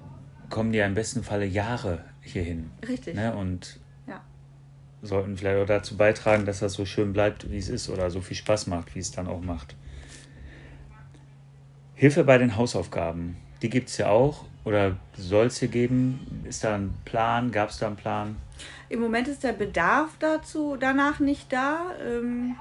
[0.51, 2.71] kommen die ja im besten Falle Jahre hierhin.
[2.87, 3.15] Richtig.
[3.15, 3.35] Ne?
[3.35, 4.23] Und ja.
[5.03, 8.21] sollten vielleicht auch dazu beitragen, dass das so schön bleibt, wie es ist oder so
[8.21, 9.77] viel Spaß macht, wie es dann auch macht.
[11.95, 16.45] Hilfe bei den Hausaufgaben, die gibt es ja auch oder soll es hier geben?
[16.49, 17.51] Ist da ein Plan?
[17.53, 18.37] Gab es da einen Plan?
[18.89, 21.81] Im Moment ist der Bedarf dazu danach nicht da.
[22.03, 22.57] Ähm,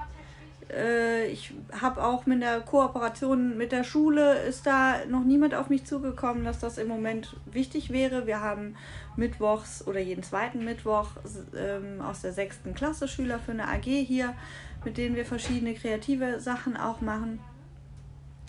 [0.70, 5.68] äh, ich habe auch mit der Kooperation mit der Schule ist da noch niemand auf
[5.68, 8.26] mich zugekommen, dass das im Moment wichtig wäre.
[8.26, 8.76] Wir haben
[9.16, 11.10] mittwochs oder jeden zweiten Mittwoch
[11.56, 14.34] ähm, aus der sechsten Klasse Schüler für eine AG hier,
[14.84, 17.40] mit denen wir verschiedene kreative Sachen auch machen.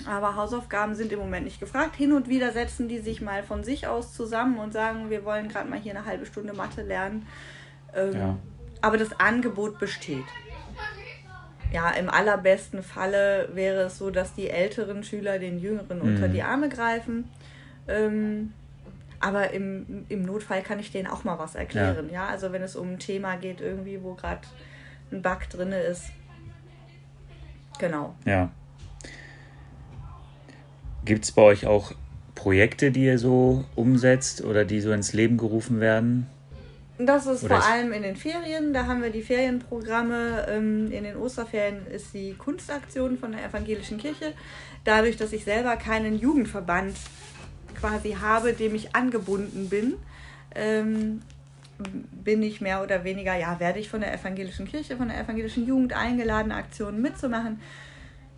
[0.08, 1.96] Aber Hausaufgaben sind im Moment nicht gefragt.
[1.96, 5.50] Hin und wieder setzen die sich mal von sich aus zusammen und sagen, wir wollen
[5.50, 7.28] gerade mal hier eine halbe Stunde Mathe lernen.
[7.96, 8.38] Ähm, ja.
[8.82, 10.26] Aber das Angebot besteht.
[11.72, 16.10] Ja, im allerbesten Falle wäre es so, dass die älteren Schüler den jüngeren mhm.
[16.16, 17.30] unter die Arme greifen.
[17.88, 18.54] Ähm,
[19.20, 22.10] aber im, im Notfall kann ich denen auch mal was erklären.
[22.10, 22.28] Ja, ja?
[22.28, 24.42] also wenn es um ein Thema geht, irgendwie, wo gerade
[25.12, 26.12] ein Bug drin ist.
[27.80, 28.16] Genau.
[28.26, 28.52] Ja.
[31.06, 31.94] Gibt es bei euch auch
[32.34, 36.28] Projekte, die ihr so umsetzt oder die so ins Leben gerufen werden?
[36.98, 38.74] Das ist oder vor allem in den Ferien.
[38.74, 40.48] Da haben wir die Ferienprogramme.
[40.50, 44.34] Ähm, in den Osterferien ist die Kunstaktion von der Evangelischen Kirche.
[44.84, 46.96] Dadurch, dass ich selber keinen Jugendverband
[47.80, 49.96] quasi habe, dem ich angebunden bin,
[50.56, 51.22] ähm,
[52.24, 55.68] bin ich mehr oder weniger, ja, werde ich von der Evangelischen Kirche, von der Evangelischen
[55.68, 57.60] Jugend eingeladen, Aktionen mitzumachen.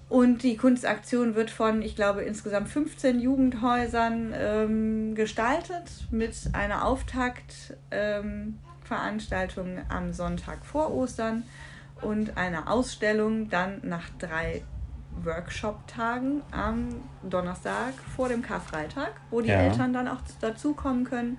[0.09, 9.67] Und die Kunstaktion wird von, ich glaube, insgesamt 15 Jugendhäusern ähm, gestaltet mit einer Auftaktveranstaltung
[9.67, 11.43] ähm, am Sonntag vor Ostern
[12.01, 14.63] und einer Ausstellung dann nach drei
[15.23, 19.61] Workshop-Tagen am Donnerstag vor dem Karfreitag, wo die ja.
[19.61, 21.37] Eltern dann auch dazukommen können.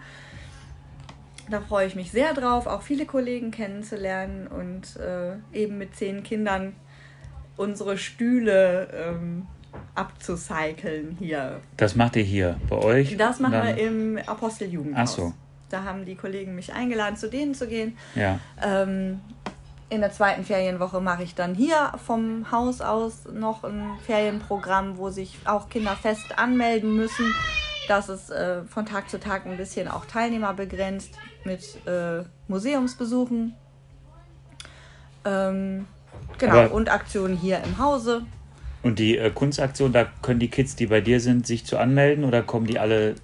[1.50, 6.22] Da freue ich mich sehr drauf, auch viele Kollegen kennenzulernen und äh, eben mit zehn
[6.22, 6.76] Kindern
[7.58, 9.46] unsere Stühle ähm,
[9.94, 11.60] abzucyceln hier.
[11.76, 13.16] Das macht ihr hier bei euch?
[13.16, 15.10] Das machen wir im Aposteljugendhaus.
[15.10, 15.32] Ach so.
[15.68, 17.98] Da haben die Kollegen mich eingeladen, zu denen zu gehen.
[18.14, 18.38] Ja.
[18.62, 19.20] Ähm,
[19.90, 25.10] in der zweiten Ferienwoche mache ich dann hier vom Haus aus noch ein Ferienprogramm, wo
[25.10, 27.34] sich auch Kinder fest anmelden müssen.
[27.86, 33.54] Das ist äh, von Tag zu Tag ein bisschen auch Teilnehmer begrenzt mit äh, Museumsbesuchen.
[35.24, 35.86] Ähm,
[36.38, 38.22] Genau, Aber und Aktionen hier im Hause.
[38.82, 42.24] Und die äh, Kunstaktion, da können die Kids, die bei dir sind, sich zu anmelden
[42.24, 43.16] oder kommen die alle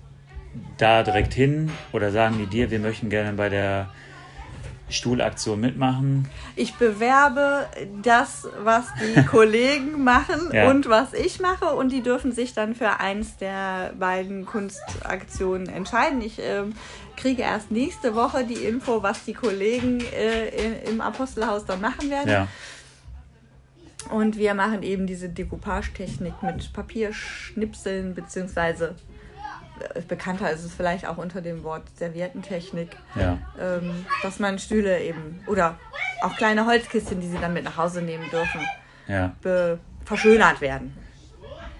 [0.79, 3.89] da direkt hin oder sagen die dir, wir möchten gerne bei der
[4.89, 6.29] Stuhlaktion mitmachen?
[6.57, 7.67] Ich bewerbe
[8.03, 10.71] das, was die Kollegen machen Ja.
[10.71, 16.21] und was ich mache und die dürfen sich dann für eins der beiden Kunstaktionen entscheiden.
[16.21, 16.75] Ich ähm,
[17.17, 22.31] kriege erst nächste Woche die Info, was die Kollegen äh, im Apostelhaus dann machen werden.
[22.31, 22.49] Ja.
[24.11, 28.95] Und wir machen eben diese Decoupage-Technik mit Papierschnipseln, beziehungsweise
[29.95, 33.39] äh, bekannter ist es vielleicht auch unter dem Wort Serviettentechnik, Ja.
[33.61, 35.79] ähm, dass man Stühle eben oder
[36.23, 38.61] auch kleine Holzkistchen, die sie dann mit nach Hause nehmen dürfen,
[39.09, 39.35] Ja.
[40.05, 40.97] verschönert werden.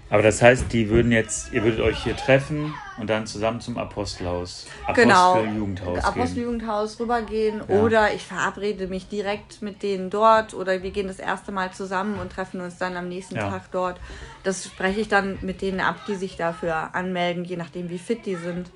[0.09, 3.77] Aber das heißt, die würden jetzt, ihr würdet euch hier treffen und dann zusammen zum
[3.79, 5.31] Apostelhaus, Genau.
[5.33, 6.05] Aposteljugendhaus gehen.
[6.05, 7.75] Aposteljugendhaus rübergehen Ja.
[7.81, 12.19] oder ich verabrede mich direkt mit denen dort oder wir gehen das erste Mal zusammen
[12.19, 13.49] und treffen uns dann am nächsten Ja.
[13.49, 13.99] Tag dort.
[14.43, 18.27] Das spreche ich dann mit denen ab, die sich dafür anmelden, je nachdem wie fit
[18.27, 18.69] die sind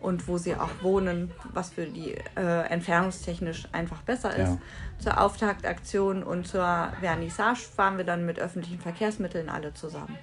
[0.00, 4.50] und wo sie auch wohnen, was für die äh, entfernungstechnisch einfach besser ist.
[4.50, 4.58] Ja.
[5.00, 10.16] Zur Auftaktaktion und zur Vernissage fahren wir dann mit öffentlichen Verkehrsmitteln alle zusammen.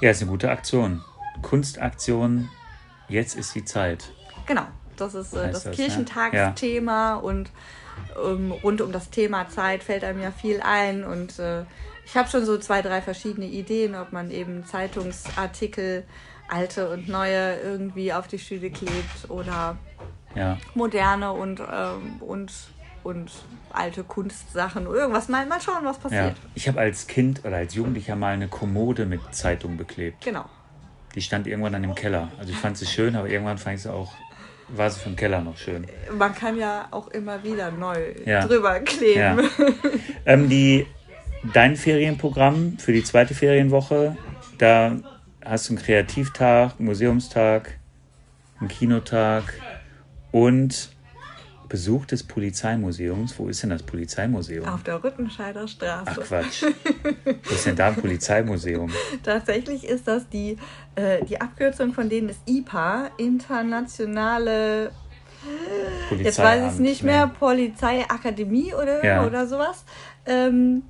[0.00, 1.02] Ja, ist eine gute Aktion.
[1.42, 2.48] Kunstaktion,
[3.08, 4.10] jetzt ist die Zeit.
[4.46, 5.70] Genau, das ist äh, das, das, ne?
[5.72, 7.50] Kirchentagsthema und
[8.24, 11.64] ähm, rund um das Thema Zeit fällt einem ja viel ein und äh,
[12.04, 16.04] ich habe schon so zwei, drei verschiedene Ideen, ob man eben Zeitungsartikel,
[16.48, 19.76] alte und neue, irgendwie auf die Stühle klebt oder
[20.34, 20.56] Ja.
[20.74, 22.52] moderne und, ähm, und,
[23.04, 23.30] und
[23.72, 25.28] alte Kunstsachen, irgendwas.
[25.28, 26.02] Mal, mal schauen, was ja.
[26.02, 26.36] passiert.
[26.54, 30.24] Ich habe als Kind oder als Jugendlicher mal eine Kommode mit Zeitung beklebt.
[30.24, 30.44] Genau.
[31.14, 32.30] Die stand irgendwann dann im Keller.
[32.38, 34.12] Also ich fand sie schön, aber irgendwann fand ich sie auch,
[34.68, 35.86] war sie für den Keller noch schön.
[36.16, 38.46] Man kann ja auch immer wieder neu Ja.
[38.46, 39.40] drüber kleben.
[39.40, 39.66] Ja.
[40.26, 40.86] ähm, die,
[41.52, 44.16] dein Ferienprogramm für die zweite Ferienwoche,
[44.58, 44.96] da
[45.44, 47.78] hast du einen Kreativtag, einen Museumstag,
[48.60, 49.54] einen Kinotag
[50.30, 50.90] und
[51.68, 53.38] Besuch des Polizeimuseums.
[53.38, 54.66] Wo ist denn das Polizeimuseum?
[54.66, 56.04] Auf der Rüttenscheider Straße.
[56.06, 56.62] Ach Quatsch.
[57.24, 58.90] Wo ist denn da ein Polizeimuseum?
[59.22, 60.56] Tatsächlich ist das die,
[60.94, 64.90] äh, die Abkürzung von denen ist IPA, Internationale,
[66.18, 69.26] jetzt weiß ich es nicht mehr, Polizeiakademie oder, Ja.
[69.26, 69.84] oder sowas.
[70.26, 70.82] Ähm,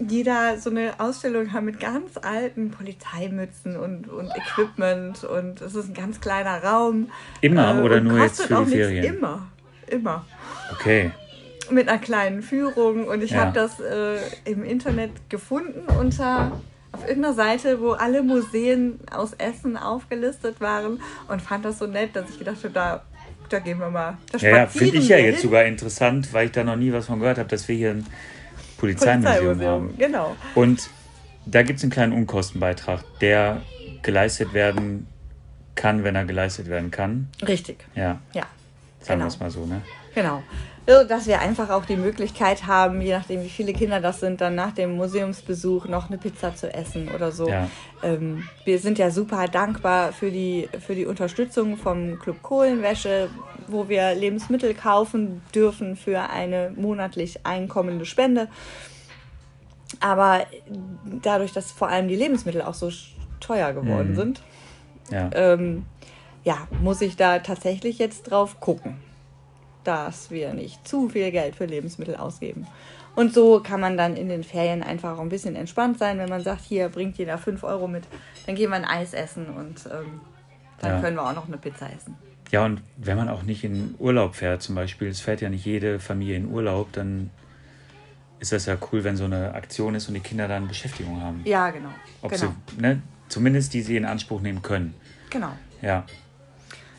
[0.00, 5.76] die da so eine Ausstellung haben mit ganz alten Polizeimützen und, und Equipment und es
[5.76, 7.10] ist ein ganz kleiner Raum.
[7.40, 8.72] Immer Äh, oder nur jetzt für die.
[8.72, 9.04] Ferien?
[9.16, 9.46] Immer,
[9.90, 10.24] immer
[10.72, 11.10] Okay.
[11.70, 13.40] mit einer kleinen Führung und ich Ja.
[13.46, 16.52] habe das äh, im Internet gefunden unter
[16.92, 22.14] auf irgendeiner Seite, wo alle Museen aus Essen aufgelistet waren und fand das so nett,
[22.14, 23.02] dass ich gedacht habe, da,
[23.48, 24.16] da gehen wir mal.
[24.38, 25.48] Ja, ja finde ich ja wir jetzt hin.
[25.50, 28.06] sogar interessant, weil ich da noch nie was von gehört habe, dass wir hier ein
[28.78, 29.94] Polizeimuseum haben.
[29.98, 30.36] Genau.
[30.54, 30.88] Und
[31.46, 33.62] da gibt es einen kleinen Unkostenbeitrag, der
[34.02, 35.06] geleistet werden
[35.74, 37.28] kann, wenn er geleistet werden kann.
[37.46, 38.44] Richtig, Ja, ja.
[39.04, 39.26] Sagen wir Genau.
[39.34, 39.82] es mal so, ne?
[40.14, 40.42] Genau.
[40.86, 44.42] So, dass wir einfach auch die Möglichkeit haben, je nachdem wie viele Kinder das sind,
[44.42, 47.48] dann nach dem Museumsbesuch noch eine Pizza zu essen oder so.
[47.48, 47.68] Ja.
[48.02, 53.30] Ähm, wir sind ja super dankbar für die, für die Unterstützung vom Club Kohlenwäsche,
[53.66, 58.48] wo wir Lebensmittel kaufen dürfen für eine monatlich einkommende Spende.
[60.00, 60.44] Aber
[61.22, 62.90] dadurch, dass vor allem die Lebensmittel auch so
[63.40, 64.16] teuer geworden Mhm.
[64.16, 64.42] sind,
[65.10, 65.30] Ja.
[65.34, 65.86] ähm,
[66.44, 68.96] ja, muss ich da tatsächlich jetzt drauf gucken,
[69.82, 72.66] dass wir nicht zu viel Geld für Lebensmittel ausgeben.
[73.16, 76.28] Und so kann man dann in den Ferien einfach auch ein bisschen entspannt sein, wenn
[76.28, 78.04] man sagt, hier bringt jeder 5 Euro mit,
[78.46, 80.20] dann gehen wir ein Eis essen und ähm,
[80.80, 81.00] dann Ja.
[81.00, 82.16] können wir auch noch eine Pizza essen.
[82.50, 85.64] ja, und wenn man auch nicht in Urlaub fährt, zum Beispiel, es fährt ja nicht
[85.64, 87.30] jede Familie in Urlaub, dann
[88.40, 91.40] ist das ja cool, wenn so eine Aktion ist und die Kinder dann Beschäftigung haben.
[91.44, 91.88] Ja, genau.
[92.20, 92.52] Ob genau.
[92.76, 94.94] sie, ne, zumindest die sie in Anspruch nehmen können.
[95.30, 95.52] genau.
[95.82, 96.04] Ja.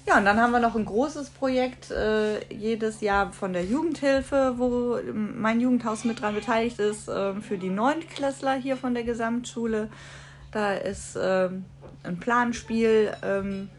[0.08, 4.54] Ja, und dann haben wir noch ein großes Projekt äh, jedes Jahr von der Jugendhilfe,
[4.58, 9.90] wo mein Jugendhaus mit dran beteiligt ist, ähm, für die Neuntklässler hier von der Gesamtschule.
[10.52, 11.66] Da ist ähm,
[12.04, 13.70] ein Planspiel, ähm,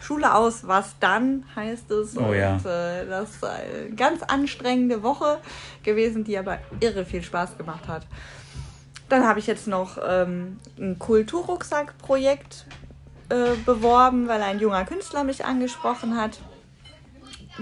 [0.00, 2.16] Schule aus, was dann heißt es.
[2.16, 2.54] Oh ja.
[2.54, 5.38] Und äh, das ist eine ganz anstrengende Woche
[5.82, 8.06] gewesen, die aber irre viel Spaß gemacht hat.
[9.08, 12.66] Dann habe ich jetzt noch ähm, ein Kulturrucksack-Projekt
[13.28, 16.38] äh, beworben, weil ein junger Künstler mich angesprochen hat.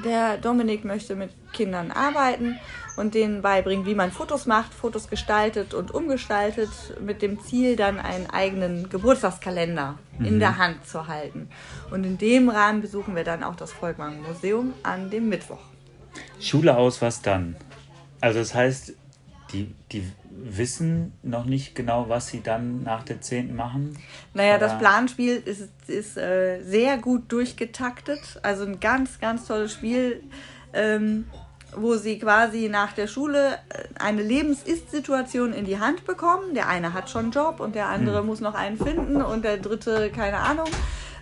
[0.05, 2.59] Der Dominik möchte mit Kindern arbeiten
[2.97, 6.71] und denen beibringen, wie man Fotos macht, Fotos gestaltet und umgestaltet,
[7.01, 11.49] mit dem Ziel, dann einen eigenen Geburtstagskalender in der Hand zu halten.
[11.91, 15.61] Und in dem Rahmen besuchen wir dann auch das Volkwang Museum an dem Mittwoch.
[16.41, 17.57] Schule aus, was dann?
[18.21, 18.95] Also das heißt,
[19.53, 23.55] die, die wissen noch nicht genau, was sie dann nach der 10.
[23.55, 23.99] machen.
[24.35, 28.41] Naja, das Planspiel ist, ist äh, sehr gut durchgetaktet.
[28.43, 30.23] Also ein ganz, ganz tolles Spiel.
[30.73, 31.27] Ähm,
[31.77, 36.55] wo sie quasi nach der Schule äh, eine Lebens-Ist-Situation in die Hand bekommen.
[36.55, 38.27] Der eine hat schon einen Job und der andere hm.
[38.27, 40.69] muss noch einen finden und der dritte, keine Ahnung.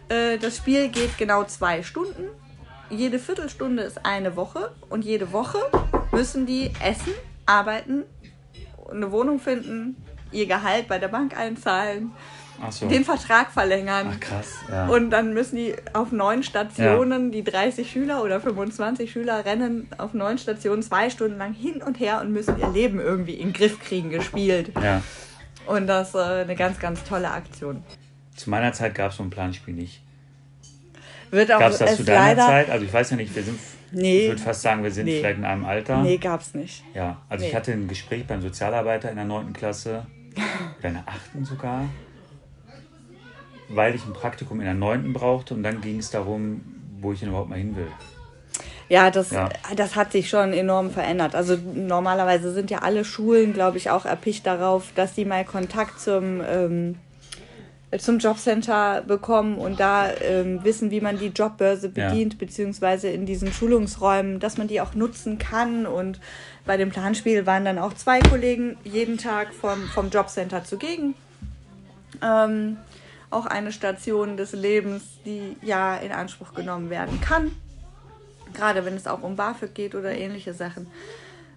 [0.09, 2.25] Äh, das Spiel geht genau zwei Stunden.
[2.91, 5.59] Jede Viertelstunde ist eine Woche und jede Woche
[6.11, 7.13] müssen die essen,
[7.47, 8.03] arbeiten,
[8.91, 9.97] eine Wohnung finden,
[10.33, 12.13] ihr Gehalt bei der Bank einzahlen
[12.71, 12.89] so.
[12.89, 14.13] den Vertrag verlängern.
[14.15, 14.55] Ach, krass.
[14.71, 14.87] Ja.
[14.89, 17.43] Und dann müssen die auf neun Stationen, ja.
[17.43, 21.99] die 30 Schüler oder 25 Schüler rennen auf neun Stationen zwei Stunden lang hin und
[21.99, 24.73] her und müssen ihr Leben irgendwie in den Griff kriegen, gespielt.
[24.83, 25.03] Ja.
[25.67, 27.83] Und das ist äh, eine ganz, ganz tolle Aktion.
[28.37, 30.03] Zu meiner Zeit gab es so ein Planspiel nicht.
[31.31, 32.71] Wird auch Gab es das zu deiner Zeit?
[32.71, 33.59] Also ich weiß ja nicht, wir sind,
[33.93, 35.19] nee, ich würde fast sagen, wir sind nee.
[35.19, 36.03] vielleicht in einem Alter.
[36.03, 36.85] Nee, gab es nicht.
[36.95, 37.51] Ja, also nee.
[37.51, 39.53] ich hatte ein Gespräch beim Sozialarbeiter in der 9.
[39.53, 40.07] Klasse,
[40.79, 41.47] oder in der 8.
[41.47, 41.85] sogar
[43.71, 45.13] weil ich ein Praktikum in der 9.
[45.13, 46.61] brauchte und dann ging es darum,
[47.01, 47.89] wo ich denn überhaupt mal hin will.
[48.89, 49.49] Ja das, ja.
[49.77, 51.37] das hat sich schon enorm verändert.
[51.37, 56.01] Also normalerweise sind ja alle Schulen, glaube ich, auch erpicht darauf, dass sie mal Kontakt
[56.01, 56.97] zum, ähm,
[57.99, 62.39] zum Jobcenter bekommen und da ähm, wissen, wie man die Jobbörse bedient, ja.
[62.39, 65.87] beziehungsweise in diesen Schulungsräumen, dass man die auch nutzen kann.
[65.87, 66.21] Und
[66.65, 71.15] bei dem Planspiel waren dann auch zwei Kollegen jeden Tag vom, vom Jobcenter zugegen.
[72.23, 72.77] Ähm,
[73.31, 77.51] auch eine Station des Lebens, die ja in Anspruch genommen werden kann.
[78.55, 80.87] Gerade wenn es auch um BAföG geht oder ähnliche Sachen.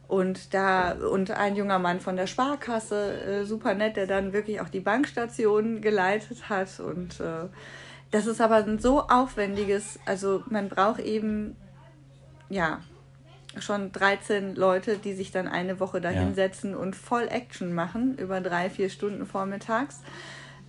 [0.07, 4.61] Und da, und ein junger Mann von der Sparkasse, äh, super nett, der dann wirklich
[4.61, 6.79] auch die Bankstation geleitet hat.
[6.79, 7.47] Und äh,
[8.11, 11.55] das ist aber ein so aufwendiges, also man braucht eben,
[12.49, 12.81] ja,
[13.59, 16.77] schon 13 Leute, die sich dann eine Woche da hinsetzen ja.
[16.77, 20.01] und voll Action machen über drei, vier Stunden vormittags.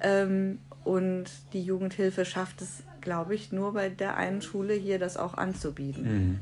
[0.01, 5.16] Ähm, und die Jugendhilfe schafft es, glaube ich, nur bei der einen Schule hier das
[5.16, 6.05] auch anzubieten.
[6.05, 6.40] Mhm.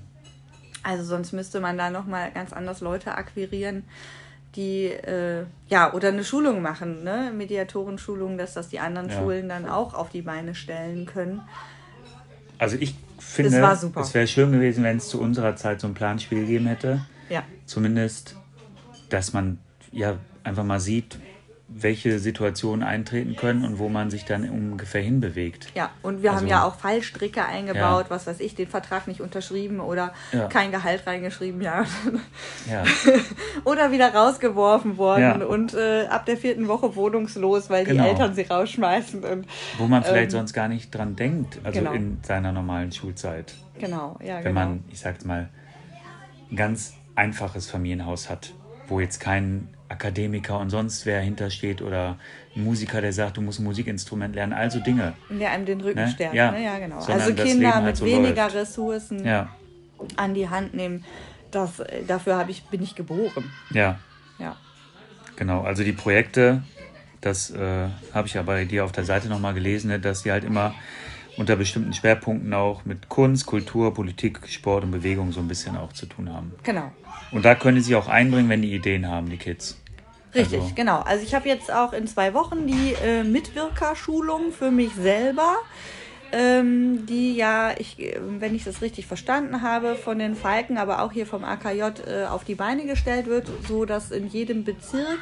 [0.83, 3.85] Also sonst müsste man da nochmal ganz anders Leute akquirieren,
[4.57, 7.33] die äh, ja oder eine Schulung machen, ne?
[7.35, 9.19] Mediatorenschulung, dass das die anderen ja.
[9.19, 11.41] Schulen dann auch auf die Beine stellen können.
[12.59, 13.59] Also ich finde,
[13.97, 17.05] es wäre schön gewesen, wenn es zu unserer Zeit so ein Planspiel gegeben hätte.
[17.29, 17.45] Ja.
[17.67, 18.37] Zumindest,
[19.09, 19.59] dass man
[19.91, 21.19] ja einfach mal sieht,
[21.75, 25.69] welche Situationen eintreten können und wo man sich dann ungefähr hinbewegt.
[25.75, 28.11] Ja, und wir also, haben ja auch Fallstricke eingebaut, ja.
[28.11, 30.49] was weiß ich, den Vertrag nicht unterschrieben oder ja.
[30.49, 31.85] kein Gehalt reingeschrieben, ja.
[32.71, 32.85] ja.
[33.65, 38.05] oder wieder rausgeworfen worden und äh, ab der vierten Woche wohnungslos, weil genau.
[38.05, 39.25] die Eltern sie rausschmeißen.
[39.25, 39.47] Und,
[39.79, 41.93] wo man vielleicht ähm, sonst gar nicht dran denkt, also genau.
[41.93, 43.55] in seiner normalen Schulzeit.
[43.79, 44.37] Genau, ja.
[44.37, 44.61] Wenn genau.
[44.61, 45.49] man, ich sag's mal,
[46.51, 48.53] ein ganz einfaches Familienhaus hat,
[48.89, 52.19] wo jetzt kein Akademiker und sonst wer hintersteht oder
[52.57, 55.15] ein Musiker, der sagt, du musst ein Musikinstrument lernen, also Dinge.
[55.31, 56.09] Der einem den Rücken ne?
[56.09, 56.35] stärkt.
[56.35, 56.65] Ja, ne?
[56.65, 57.01] ja genau.
[57.01, 58.57] Sondern also Kinder halt mit so weniger läuft.
[58.57, 59.49] Ressourcen ja.
[60.17, 61.05] an die Hand nehmen,
[61.51, 63.51] das, dafür ich, bin ich geboren.
[63.71, 63.99] Ja.
[64.39, 64.57] Ja.
[65.37, 66.63] Genau, also die Projekte,
[67.21, 70.33] das äh, habe ich ja bei dir auf der Seite nochmal gelesen, ne, dass die
[70.33, 70.75] halt immer
[71.37, 75.93] unter bestimmten Schwerpunkten auch mit Kunst, Kultur, Politik, Sport und Bewegung so ein bisschen auch
[75.93, 76.53] zu tun haben.
[76.63, 76.93] Genau.
[77.31, 79.82] Und da können die sich auch einbringen, wenn die Ideen haben, die Kids.
[80.35, 80.75] Richtig, also.
[80.75, 81.01] genau.
[81.01, 85.57] Also ich habe jetzt auch in zwei Wochen die äh, Mitwirkerschulung für mich selber,
[86.33, 91.13] ähm, die ja, ich, wenn ich das richtig verstanden habe, von den Falken, aber auch
[91.13, 95.21] hier vom AKJ äh, auf die Beine gestellt wird, so dass in jedem Bezirk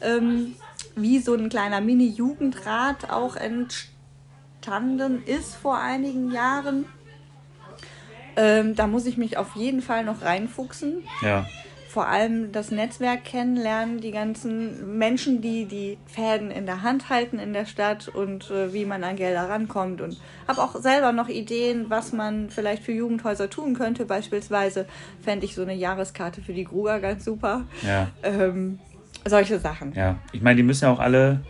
[0.00, 0.54] ähm,
[0.94, 6.86] wie so ein kleiner Mini-Jugendrat auch entstanden ist vor einigen Jahren.
[8.36, 11.02] Ähm, da muss ich mich auf jeden Fall noch reinfuchsen.
[11.22, 11.46] Ja
[11.96, 17.38] vor allem das Netzwerk kennenlernen, die ganzen Menschen, die die Fäden in der Hand halten
[17.38, 20.02] in der Stadt und äh, wie man an Gelder rankommt.
[20.02, 24.04] Und habe auch selber noch Ideen, was man vielleicht für Jugendhäuser tun könnte.
[24.04, 24.84] Beispielsweise
[25.22, 27.64] fände ich so eine Jahreskarte für die Gruger ganz super.
[27.80, 28.08] Ja.
[28.22, 28.78] Ähm,
[29.24, 29.94] solche Sachen.
[29.94, 31.40] Ja, ich meine, die müssen ja auch alle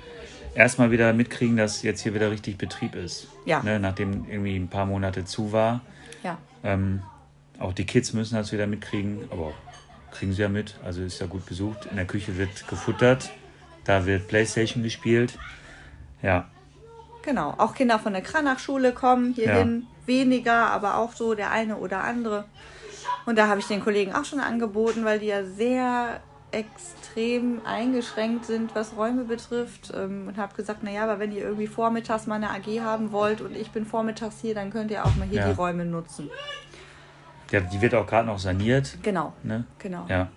[0.54, 3.26] erstmal wieder mitkriegen, dass jetzt hier wieder richtig Betrieb ist.
[3.46, 3.64] Ja.
[3.64, 5.80] Ne, nachdem irgendwie ein paar Monate zu war.
[6.22, 6.38] Ja.
[6.62, 7.02] Ähm,
[7.58, 9.52] auch die Kids müssen das wieder mitkriegen, aber
[10.18, 10.76] kriegen sie ja mit.
[10.84, 11.86] Also ist ja gut besucht.
[11.86, 13.30] In der Küche wird gefuttert,
[13.84, 15.38] da wird Playstation gespielt.
[16.22, 16.48] Ja.
[17.22, 19.82] Genau, auch Kinder von der Kranachschule kommen hierhin.
[19.82, 20.06] Ja.
[20.06, 22.44] Weniger, aber auch so der eine oder andere.
[23.26, 26.20] Und da habe ich den Kollegen auch schon angeboten, weil die ja sehr
[26.52, 29.92] extrem eingeschränkt sind, was Räume betrifft.
[29.94, 33.40] Ähm, und habe gesagt, naja, aber wenn ihr irgendwie vormittags mal eine AG haben wollt
[33.40, 35.48] und ich bin vormittags hier, dann könnt ihr auch mal hier ja.
[35.48, 36.30] die Räume nutzen.
[37.50, 38.98] Ja, die wird auch gerade noch saniert.
[39.02, 39.32] Genau.
[39.42, 39.64] Ne?
[39.78, 40.06] Genau.
[40.08, 40.28] Ja.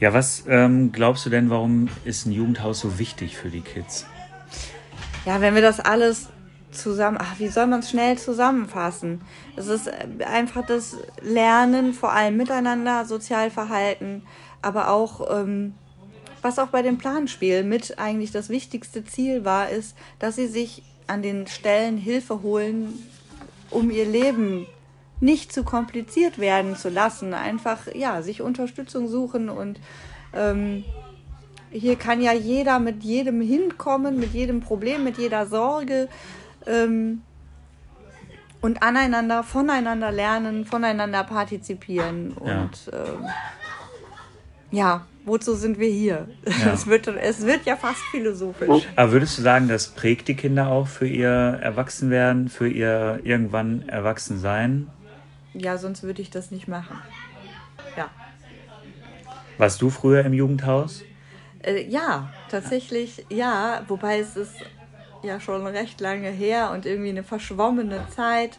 [0.00, 4.06] Ja, was ähm, glaubst du denn, warum ist ein Jugendhaus so wichtig für die Kids?
[5.26, 6.30] Ja, wenn wir das alles
[6.70, 9.20] zusammen, ach, wie soll man es schnell zusammenfassen?
[9.56, 14.22] Es ist äh, einfach das Lernen, vor allem miteinander, Sozialverhalten,
[14.62, 15.74] aber auch, ähm,
[16.40, 20.82] was auch bei dem Planspiel mit eigentlich das wichtigste Ziel war, ist, dass sie sich
[21.06, 22.94] an den Stellen Hilfe holen,
[23.70, 24.66] um ihr Leben
[25.20, 27.34] nicht zu kompliziert werden zu lassen.
[27.34, 29.80] Einfach, ja, sich Unterstützung suchen und
[30.32, 30.84] ähm,
[31.70, 36.08] hier kann ja jeder mit jedem hinkommen, mit jedem Problem, mit jeder Sorge
[36.66, 37.22] ähm,
[38.60, 42.32] und aneinander, voneinander lernen, voneinander partizipieren.
[42.32, 43.24] Und ja, ähm,
[44.70, 46.28] ja wozu sind wir hier?
[46.46, 46.72] Ja.
[46.74, 48.84] Es, wird, es wird ja fast philosophisch.
[48.96, 53.88] Aber würdest du sagen, das prägt die Kinder auch für ihr Erwachsenwerden, für ihr irgendwann
[53.88, 54.88] Erwachsensein?
[55.54, 56.98] Ja, sonst würde ich das nicht machen.
[57.96, 58.10] Ja.
[59.58, 61.02] Warst du früher im Jugendhaus?
[61.62, 63.82] Äh, ja, tatsächlich ja.
[63.88, 64.54] Wobei es ist
[65.22, 68.58] ja schon recht lange her und irgendwie eine verschwommene Zeit.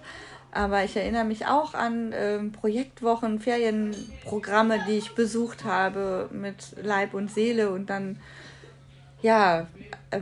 [0.51, 7.13] Aber ich erinnere mich auch an äh, Projektwochen, Ferienprogramme, die ich besucht habe mit Leib
[7.13, 8.19] und Seele und dann
[9.21, 9.67] ja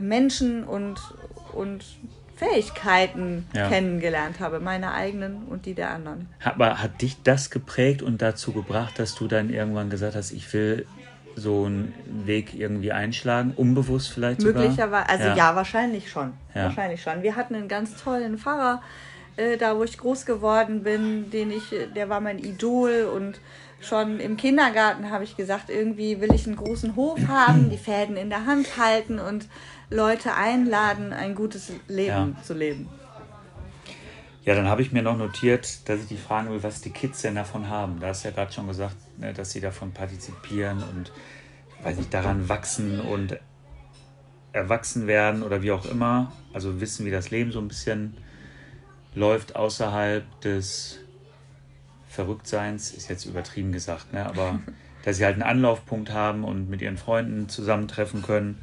[0.00, 1.00] Menschen und,
[1.52, 1.84] und
[2.40, 3.68] Fähigkeiten ja.
[3.68, 6.26] kennengelernt habe, meine eigenen und die der anderen.
[6.42, 10.50] Aber hat dich das geprägt und dazu gebracht, dass du dann irgendwann gesagt hast, ich
[10.54, 10.86] will
[11.36, 11.92] so einen
[12.24, 14.62] Weg irgendwie einschlagen, unbewusst vielleicht sogar?
[14.62, 15.36] Möglicherweise, also ja.
[15.36, 16.32] ja, wahrscheinlich schon.
[16.54, 16.64] Ja.
[16.64, 17.22] Wahrscheinlich schon.
[17.22, 18.80] Wir hatten einen ganz tollen Pfarrer,
[19.36, 23.38] äh, da wo ich groß geworden bin, den ich, der war mein Idol und
[23.82, 28.16] schon im Kindergarten habe ich gesagt, irgendwie will ich einen großen Hof haben, die Fäden
[28.16, 29.46] in der Hand halten und
[29.90, 32.42] Leute einladen, ein gutes Leben ja.
[32.42, 32.88] zu leben.
[34.44, 37.20] Ja, dann habe ich mir noch notiert, dass ich die fragen will, was die Kids
[37.22, 38.00] denn davon haben.
[38.00, 41.12] Da hast du ja gerade schon gesagt, ne, dass sie davon partizipieren und,
[41.82, 43.38] weiß nicht, daran wachsen und
[44.52, 46.32] erwachsen werden oder wie auch immer.
[46.52, 48.16] Also wissen, wie das Leben so ein bisschen
[49.14, 51.00] läuft außerhalb des
[52.08, 54.24] Verrücktseins, ist jetzt übertrieben gesagt, ne?
[54.24, 54.60] aber
[55.04, 58.58] dass sie halt einen Anlaufpunkt haben und mit ihren Freunden zusammentreffen können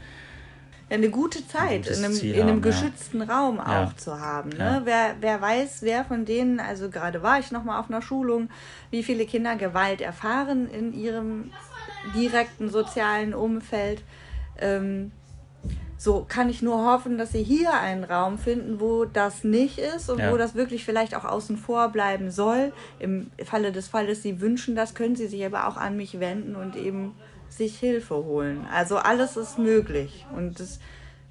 [0.89, 3.25] eine gute Zeit in einem, in einem haben, geschützten ja.
[3.25, 3.93] Raum auch ja.
[3.97, 4.51] zu haben.
[4.51, 4.57] Ne?
[4.57, 4.81] Ja.
[4.85, 8.49] Wer, wer weiß, wer von denen, also gerade war ich nochmal auf einer Schulung,
[8.89, 11.51] wie viele Kinder Gewalt erfahren in ihrem
[12.15, 14.01] direkten sozialen Umfeld.
[14.59, 15.11] Ähm,
[15.97, 20.09] so kann ich nur hoffen, dass sie hier einen Raum finden, wo das nicht ist
[20.11, 22.71] und wo das wirklich vielleicht auch außen vor bleiben soll.
[22.99, 26.55] Im Falle des Falles, sie wünschen das, können sie sich aber auch an mich wenden
[26.55, 27.15] und eben
[27.57, 28.65] sich Hilfe holen.
[28.71, 30.25] Also alles ist möglich.
[30.35, 30.79] Und das,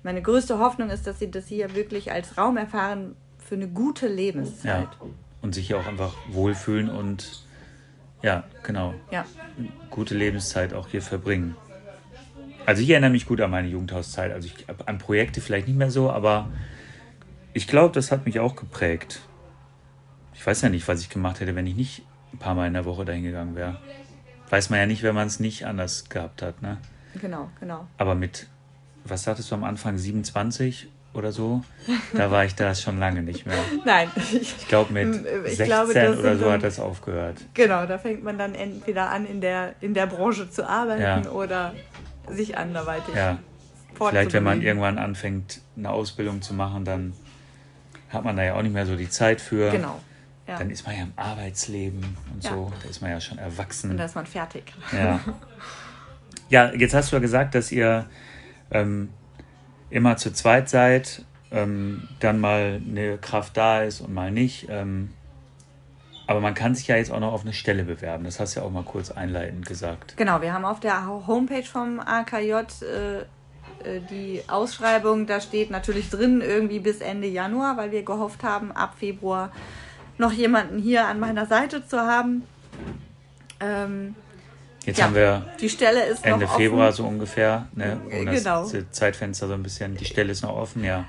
[0.02, 4.08] meine größte Hoffnung ist, dass sie das hier wirklich als Raum erfahren für eine gute
[4.08, 4.88] Lebenszeit.
[5.00, 5.06] Ja.
[5.42, 7.44] Und sich hier auch einfach wohlfühlen und
[8.22, 8.94] ja, genau.
[9.10, 9.24] Ja.
[9.90, 11.54] Gute Lebenszeit auch hier verbringen.
[12.64, 14.32] Also ich erinnere mich gut an meine Jugendhauszeit.
[14.32, 16.50] Also ich, an Projekte vielleicht nicht mehr so, aber
[17.52, 19.20] ich glaube, das hat mich auch geprägt.
[20.34, 22.02] Ich weiß ja nicht, was ich gemacht hätte, wenn ich nicht
[22.32, 23.80] ein paar Mal in der Woche dahin gegangen wäre.
[24.50, 26.78] Weiß man ja nicht, wenn man es nicht anders gehabt hat, ne?
[27.20, 27.86] Genau, genau.
[27.98, 28.46] Aber mit,
[29.04, 31.62] was sagtest du am Anfang, 27 oder so?
[32.12, 33.58] Da war ich da schon lange nicht mehr.
[33.84, 34.10] Nein.
[34.32, 37.38] Ich glaube, mit ich 16 glaube, oder so hat das aufgehört.
[37.54, 41.30] Genau, da fängt man dann entweder an, in der, in der Branche zu arbeiten ja.
[41.30, 41.74] oder
[42.30, 43.38] sich anderweitig ja.
[43.98, 47.14] Vielleicht, wenn man irgendwann anfängt, eine Ausbildung zu machen, dann
[48.10, 49.70] hat man da ja auch nicht mehr so die Zeit für.
[49.70, 50.00] Genau.
[50.46, 50.58] Ja.
[50.58, 52.50] Dann ist man ja im Arbeitsleben und ja.
[52.50, 52.72] so.
[52.82, 53.90] Da ist man ja schon erwachsen.
[53.90, 54.72] Und da ist man fertig.
[54.92, 55.20] Ja.
[56.48, 58.06] ja, jetzt hast du ja gesagt, dass ihr
[58.70, 59.10] ähm,
[59.90, 64.68] immer zu zweit seid, ähm, dann mal eine Kraft da ist und mal nicht.
[64.70, 65.10] Ähm,
[66.28, 68.24] aber man kann sich ja jetzt auch noch auf eine Stelle bewerben.
[68.24, 70.16] Das hast du ja auch mal kurz einleitend gesagt.
[70.16, 73.18] Genau, wir haben auf der Homepage vom AKJ äh,
[73.84, 75.26] äh, die Ausschreibung.
[75.26, 79.52] Da steht natürlich drin irgendwie bis Ende Januar, weil wir gehofft haben, ab Februar
[80.18, 82.42] noch jemanden hier an meiner Seite zu haben.
[83.60, 84.14] Ähm,
[84.86, 88.00] Jetzt ja, haben wir die Stelle ist Ende Februar so ungefähr, ne?
[88.04, 88.68] Um genau.
[88.68, 89.96] das Zeitfenster so ein bisschen.
[89.96, 91.06] Die Stelle ist noch offen, ja.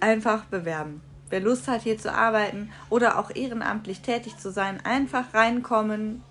[0.00, 1.02] Einfach bewerben.
[1.28, 6.22] Wer Lust hat, hier zu arbeiten oder auch ehrenamtlich tätig zu sein, einfach reinkommen.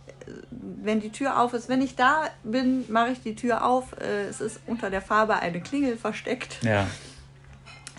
[0.50, 3.94] Wenn die Tür auf ist, wenn ich da bin, mache ich die Tür auf.
[4.02, 6.58] Äh, es ist unter der Farbe eine Klingel versteckt.
[6.64, 6.88] Ja.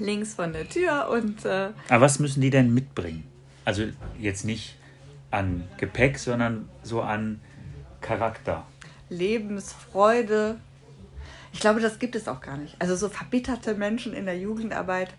[0.01, 1.45] Links von der Tür und.
[1.45, 3.30] Äh, Aber was müssen die denn mitbringen?
[3.71, 3.85] Also
[4.19, 4.75] jetzt nicht
[5.31, 7.41] an Gepäck, sondern so an
[8.01, 8.67] Charakter.
[9.11, 10.57] Lebensfreude.
[11.53, 12.75] Ich glaube, das gibt es auch gar nicht.
[12.81, 15.15] Also so verbitterte Menschen in der Jugendarbeit,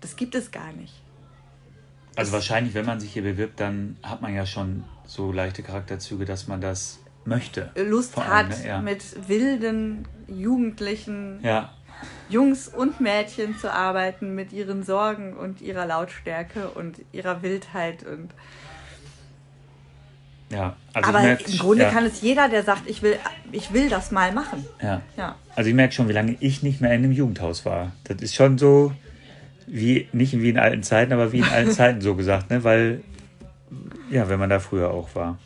[0.00, 0.94] das gibt es gar nicht.
[2.16, 6.24] Also wahrscheinlich, wenn man sich hier bewirbt, dann hat man ja schon so leichte Charakterzüge,
[6.24, 7.70] dass man das möchte.
[7.76, 8.66] Lust allem, hat, ne?
[8.66, 8.80] ja.
[8.80, 11.70] mit wilden Jugendlichen ja.
[12.28, 18.30] Jungs und Mädchen zu arbeiten mit ihren Sorgen und ihrer Lautstärke und ihrer Wildheit und
[20.50, 23.16] ja, also aber ich merk, im Grunde ja, kann es jeder, der sagt, ich will,
[23.50, 24.64] ich will das mal machen.
[24.80, 25.00] ja.
[25.16, 25.36] Ja.
[25.56, 27.92] Also ich merke schon, wie lange ich nicht mehr in einem Jugendhaus war.
[28.04, 28.92] Das ist schon so,
[29.66, 32.62] wie, nicht wie in alten Zeiten, aber wie in alten Zeiten so gesagt, ne?
[32.62, 33.02] Weil,
[34.10, 35.38] ja, wenn man da früher auch war.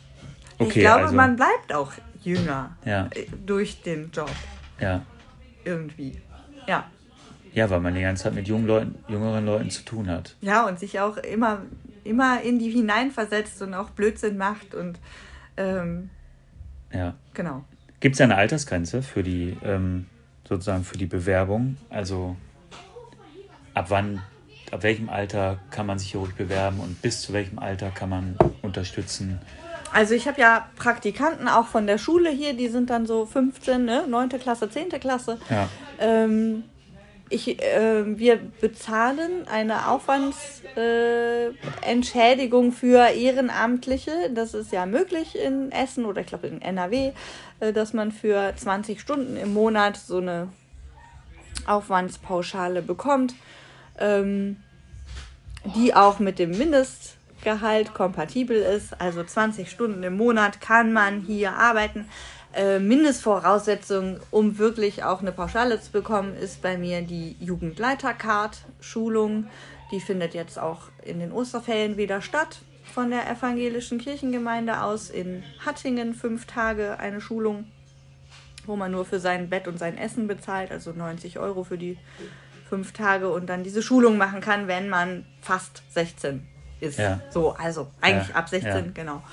[0.57, 1.93] Okay, ich glaube, also, man bleibt auch
[2.23, 3.09] jünger Ja.
[3.45, 4.31] durch den Job
[4.79, 5.01] ja.
[5.63, 6.21] irgendwie.
[6.69, 6.85] Ja.
[7.53, 10.35] ja, weil man die ganze Zeit mit jungen Leuten, jüngeren Leuten zu tun hat.
[10.41, 11.63] Ja, und sich auch immer,
[12.03, 14.99] immer in die hineinversetzt und auch Blödsinn macht und
[15.57, 16.09] ähm,
[16.93, 17.15] Ja.
[17.33, 17.63] genau.
[17.99, 20.05] Gibt es eine Altersgrenze für die, ähm,
[20.47, 21.77] sozusagen für die Bewerbung?
[21.89, 22.37] Also
[23.73, 24.21] ab wann,
[24.71, 28.09] ab welchem Alter kann man sich hier ruhig bewerben und bis zu welchem Alter kann
[28.09, 29.39] man unterstützen?
[29.91, 33.83] Also ich habe ja Praktikanten auch von der Schule hier, die sind dann so 15,
[33.85, 34.05] ne?
[34.07, 34.29] 9.
[34.29, 34.89] Klasse, 10.
[34.99, 35.39] Klasse.
[35.49, 35.67] Ja.
[35.99, 36.63] Ähm,
[37.31, 44.31] ich, äh, wir bezahlen eine Aufwandsentschädigung äh, für Ehrenamtliche.
[44.33, 47.11] Das ist ja möglich in Essen oder ich glaube in NRW,
[47.59, 50.47] äh, dass man für 20 Stunden im Monat so eine
[51.67, 53.35] Aufwandspauschale bekommt,
[53.99, 54.57] ähm,
[55.75, 58.99] die auch mit dem Mindestgehalt kompatibel ist.
[58.99, 62.07] Also 20 Stunden im Monat kann man hier arbeiten.
[62.53, 69.45] Äh, Mindestvoraussetzung, um wirklich auch eine Pauschale zu bekommen, ist bei mir die Jugendleiter-Card-Schulung.
[69.91, 72.59] Die findet jetzt auch in den Osterferien wieder statt
[72.93, 76.15] von der evangelischen Kirchengemeinde aus in Hattingen.
[76.15, 77.65] Fünf Tage eine Schulung,
[78.65, 81.97] wo man nur für sein Bett und sein Essen bezahlt, also 90 Euro für die
[82.67, 86.47] fünf Tage und dann diese Schulung machen kann, wenn man fast 16
[86.79, 86.99] ist.
[86.99, 87.19] Ja.
[87.29, 88.83] So, also eigentlich Ja, ab 16, ja.
[88.93, 89.23] genau.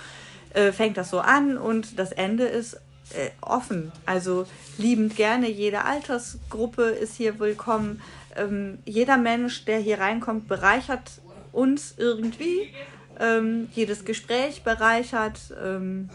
[0.54, 2.80] Äh, fängt das so an und das Ende ist
[3.14, 3.92] äh, offen.
[4.04, 4.46] Also
[4.78, 8.00] liebend gerne, jede Altersgruppe ist hier willkommen.
[8.36, 11.20] Ähm, jeder Mensch, der hier reinkommt, bereichert
[11.52, 12.70] uns irgendwie.
[13.18, 15.40] Ähm, jedes Gespräch bereichert.
[15.62, 16.10] Ähm,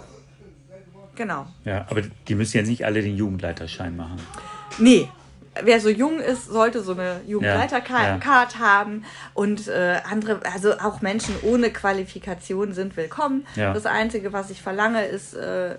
[1.15, 1.47] genau.
[1.65, 4.19] Ja, aber die müssen jetzt nicht alle den Jugendleiterschein machen.
[4.77, 5.07] Nee.
[5.61, 7.21] Wer so jung ist, sollte so eine Ja, ja.
[7.27, 9.03] Jugendleitercard haben.
[9.33, 13.45] Und äh, andere, also auch Menschen ohne Qualifikation sind willkommen.
[13.55, 13.73] Ja.
[13.73, 15.75] Das Einzige, was ich verlange, ist äh,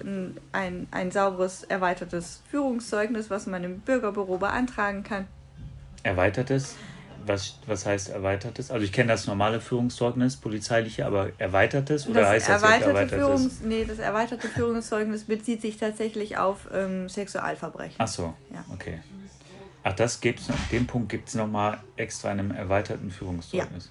[0.53, 5.27] ein, ein, sauberes, erweitertes Führungszeugnis, was man im Bürgerbüro beantragen kann.
[6.03, 6.77] Erweitertes?
[7.25, 8.71] Was, was heißt erweitertes?
[8.71, 13.19] Also ich kenne das normale Führungszeugnis, polizeiliche, aber erweitertes oder Das heißt das erweiterte, erweitertes?
[13.19, 17.95] Führungs nee, das erweiterte Führungszeugnis bezieht sich tatsächlich auf ähm, Sexualverbrechen.
[17.99, 18.65] Ach so, Ja.
[18.73, 18.99] okay.
[19.85, 23.91] Ach, das gibt's noch, den Punkt gibt es nochmal extra in einem erweiterten Führungszeugnis.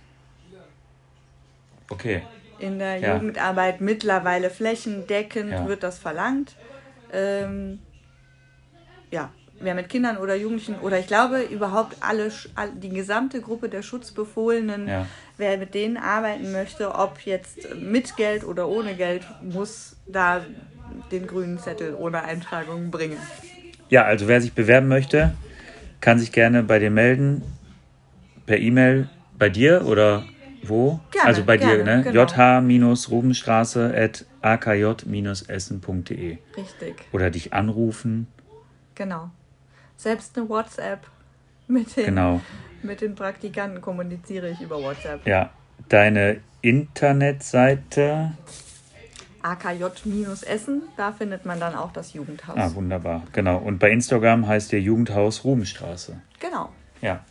[1.89, 2.21] Okay,
[2.57, 3.15] In der Ja.
[3.15, 5.67] Jugendarbeit mittlerweile flächendeckend Ja.
[5.67, 6.53] wird das verlangt.
[7.11, 7.79] Ähm,
[9.11, 12.31] ja, wer mit Kindern oder Jugendlichen oder ich glaube überhaupt alle,
[12.77, 15.07] die gesamte Gruppe der Schutzbefohlenen, Ja.
[15.37, 20.45] wer mit denen arbeiten möchte, ob jetzt mit Geld oder ohne Geld, muss da
[21.11, 23.17] den grünen Zettel ohne Eintragung bringen.
[23.89, 25.33] Ja, also wer sich bewerben möchte,
[26.01, 27.43] kann sich gerne bei dir melden.
[28.45, 30.25] Per E-Mail bei dir oder
[30.63, 30.99] wo?
[31.11, 32.03] Gerne, also bei dir, gerne, ne?
[32.03, 32.23] genau.
[32.25, 36.37] jh-rubenstraße at akj-essen.de.
[36.57, 38.27] Richtig, Oder dich anrufen.
[38.95, 39.29] genau.
[39.97, 41.05] Selbst eine WhatsApp
[41.67, 42.41] mit den, Genau.
[42.81, 45.25] mit den Praktikanten kommuniziere ich über WhatsApp.
[45.27, 45.51] Ja,
[45.89, 48.31] deine Internetseite.
[49.43, 52.57] AKJ-Essen, da findet man dann auch das Jugendhaus.
[52.57, 53.23] Ah, wunderbar.
[53.33, 53.57] Genau.
[53.57, 56.21] Und bei Instagram heißt der Jugendhaus Rubenstraße.
[56.39, 56.69] Genau.
[57.01, 57.23] Ja.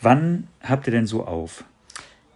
[0.00, 1.64] Wann habt ihr denn so auf?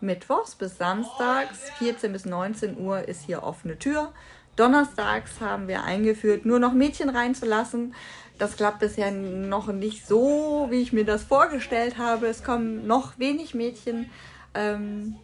[0.01, 4.13] Mittwochs bis Samstags, 14 bis 19 Uhr ist hier offene Tür.
[4.57, 7.95] Donnerstags haben wir eingeführt, nur noch Mädchen reinzulassen.
[8.39, 12.27] Das klappt bisher noch nicht so, wie ich mir das vorgestellt habe.
[12.27, 14.11] Es kommen noch wenig Mädchen.
[14.55, 15.17] Ähm,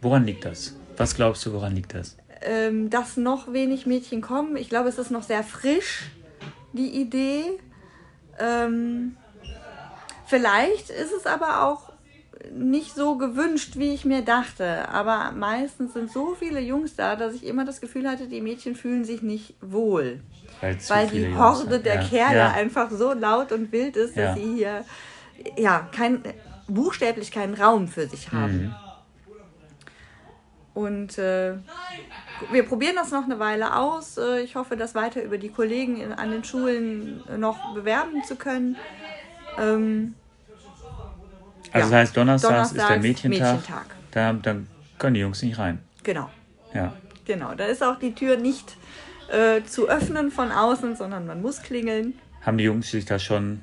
[0.00, 0.76] Woran liegt das?
[0.96, 2.16] Was glaubst du, woran liegt das?
[2.44, 4.56] Ähm, dass noch wenig Mädchen kommen.
[4.56, 6.10] Ich glaube, es ist noch sehr frisch,
[6.72, 7.44] die Idee.
[8.38, 9.16] Ähm,
[10.26, 11.92] vielleicht ist es aber auch
[12.52, 14.88] nicht so gewünscht, wie ich mir dachte.
[14.88, 18.76] Aber meistens sind so viele Jungs da, dass ich immer das Gefühl hatte, die Mädchen
[18.76, 20.20] fühlen sich nicht wohl.
[20.60, 22.00] Weil, Weil die Horde der ja.
[22.08, 22.50] Kerle Ja.
[22.52, 24.34] einfach so laut und wild ist, dass Ja.
[24.34, 24.84] sie hier
[25.56, 26.22] ja kein,
[26.66, 28.62] buchstäblich keinen Raum für sich haben.
[28.62, 28.74] Mhm.
[30.74, 31.54] Und äh,
[32.50, 34.18] wir probieren das noch eine Weile aus.
[34.18, 38.36] Äh, Ich hoffe, das weiter über die Kollegen in, an den Schulen noch bewerben zu
[38.36, 38.76] können.
[39.58, 40.14] Ähm,
[41.72, 41.80] Also Ja.
[41.80, 43.54] das heißt, Donnerstags, ist der Mädchentag.
[43.56, 43.86] Mädchentag.
[44.12, 44.68] Da, dann
[44.98, 45.78] können die Jungs nicht rein.
[46.02, 46.30] genau,
[46.72, 46.92] Ja.
[47.24, 47.54] genau.
[47.54, 48.76] Da ist auch die Tür nicht
[49.32, 52.14] äh, zu öffnen von außen, sondern man muss klingeln.
[52.42, 53.60] Haben die Jungs sich da schon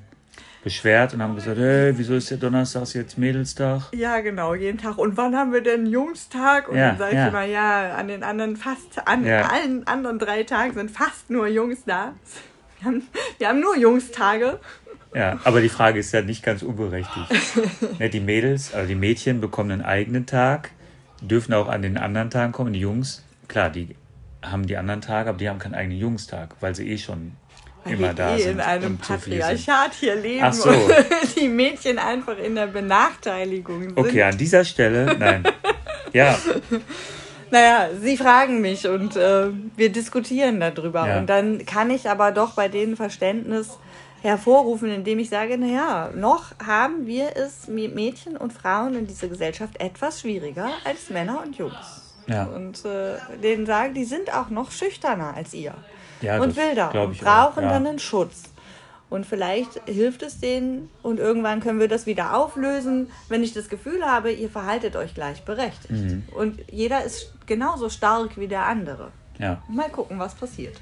[0.63, 3.83] beschwert und haben gesagt, hey, wieso ist der Donnerstag jetzt Mädelstag?
[3.93, 4.97] Ja, genau, jeden Tag.
[4.97, 6.69] Und wann haben wir denn Jungstag?
[6.69, 7.23] Und Ja, dann sage ja.
[7.23, 9.49] ich immer, ja, an den anderen fast, an Ja.
[9.49, 12.13] allen anderen drei Tagen sind fast nur Jungs da.
[12.79, 13.03] Wir haben,
[13.37, 14.59] wir haben nur Jungstage.
[15.13, 17.27] Ja, aber die Frage ist ja nicht ganz unberechtigt.
[17.99, 20.71] ne, die Mädels, also die Mädchen bekommen einen eigenen Tag,
[21.21, 22.71] dürfen auch an den anderen Tagen kommen.
[22.73, 23.95] Die Jungs, klar, die
[24.41, 27.33] haben die anderen Tage, aber die haben keinen eigenen Jungstag, weil sie eh schon
[27.85, 28.51] immer da eh sind.
[28.53, 28.97] in einem.
[28.97, 30.69] Patriarchat hier leben Ach so.
[30.69, 30.93] und
[31.35, 33.97] die Mädchen einfach in der Benachteiligung sind.
[33.97, 35.43] Okay, an dieser Stelle, nein.
[36.13, 36.37] Ja,
[37.51, 41.05] Naja, sie fragen mich und äh, wir diskutieren darüber.
[41.05, 41.19] Ja.
[41.19, 43.77] Und dann kann ich aber doch bei denen Verständnis
[44.21, 49.27] hervorrufen, indem ich sage, naja, noch haben wir es mit Mädchen und Frauen in dieser
[49.27, 52.13] Gesellschaft etwas schwieriger als Männer und Jungs.
[52.27, 52.45] Ja.
[52.45, 55.73] Und äh, denen sagen, die sind auch noch schüchterner als ihr.
[56.21, 57.69] Ja und glaub und ich auch, brauchen ja.
[57.69, 58.43] dann einen Schutz.
[59.09, 63.67] Und vielleicht hilft es denen und irgendwann können wir das wieder auflösen, wenn ich das
[63.67, 65.91] Gefühl habe, ihr verhaltet euch gleichberechtigt.
[65.91, 66.23] Mhm.
[66.33, 69.11] Und jeder ist genauso stark wie der andere.
[69.37, 69.61] Ja.
[69.67, 70.79] Mal gucken, was passiert.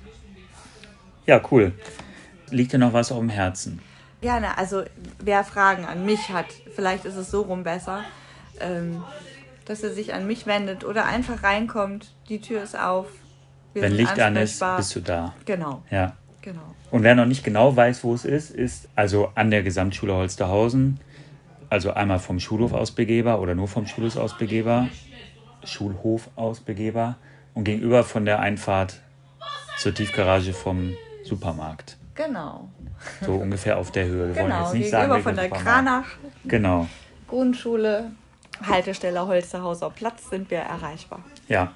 [1.25, 1.73] ja, cool.
[2.51, 3.81] Liegt dir noch was auf dem Herzen?
[4.21, 4.83] Gerne, also
[5.17, 8.03] wer Fragen an mich hat, vielleicht ist es so rum besser,
[8.59, 9.03] ähm,
[9.65, 13.07] dass er sich an mich wendet oder einfach reinkommt, die Tür ist auf.
[13.73, 15.33] Wir Wenn Licht an ist, bist du da.
[15.45, 16.13] Genau, Ja.
[16.41, 16.61] genau.
[16.91, 20.99] Und wer noch nicht genau weiß, wo es ist, ist also an der Gesamtschule Holsterhausen,
[21.69, 24.87] also einmal vom Schulhof aus begehbar oder nur vom Schulhof aus begehbar,
[25.63, 27.17] Schulhof aus begehbar
[27.53, 29.01] und gegenüber von der Einfahrt
[29.77, 31.97] zur Tiefgarage vom Supermarkt.
[32.15, 32.69] Genau.
[33.21, 34.29] So ungefähr auf der Höhe.
[34.29, 35.67] Wir wollen Genau, jetzt nicht gegenüber sagen, von der Supermarkt.
[35.67, 36.05] Kranach
[36.45, 36.87] Genau.
[37.27, 38.11] Grundschule,
[38.67, 41.23] Haltestelle Holsterhauser Platz sind wir erreichbar.
[41.47, 41.71] Ja.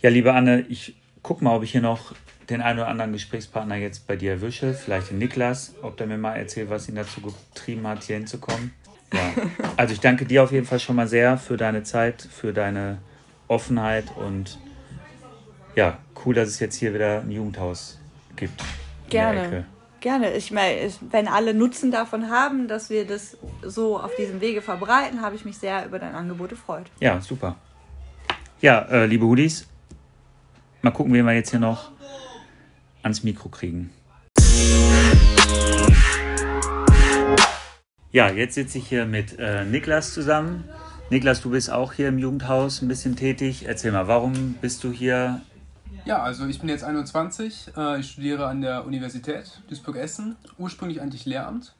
[0.00, 2.14] Ja, liebe Anne, ich guck mal, ob ich hier noch
[2.50, 4.74] den einen oder anderen Gesprächspartner jetzt bei dir erwische.
[4.74, 8.72] Vielleicht den Niklas, ob der mir mal erzählt, was ihn dazu getrieben hat, hier hinzukommen.
[9.12, 9.20] Ja.
[9.76, 12.98] Also ich danke dir auf jeden Fall schon mal sehr für deine Zeit, für deine
[13.48, 14.58] Offenheit und
[15.74, 17.98] ja, cool, dass es jetzt hier wieder ein Jugendhaus
[18.36, 18.62] gibt.
[19.08, 19.66] Gerne.
[20.00, 20.32] Gerne.
[20.34, 25.22] Ich meine, wenn alle Nutzen davon haben, dass wir das so auf diesem Wege verbreiten,
[25.22, 26.86] habe ich mich sehr über dein Angebot gefreut.
[27.00, 27.56] Ja, super.
[28.60, 29.66] Ja, äh, liebe Hoodies,
[30.82, 31.90] mal gucken, wen wir jetzt hier noch
[33.02, 33.90] ans Mikro kriegen.
[38.10, 40.64] Ja, jetzt sitze ich hier mit äh, Niklas zusammen.
[41.08, 43.64] Niklas, du bist auch hier im Jugendhaus ein bisschen tätig.
[43.66, 45.40] Erzähl mal, warum bist du hier?
[46.04, 51.26] Ja, also ich bin jetzt 21, äh, ich studiere an der Universität Duisburg-Essen, ursprünglich eigentlich
[51.26, 51.74] Lehramt.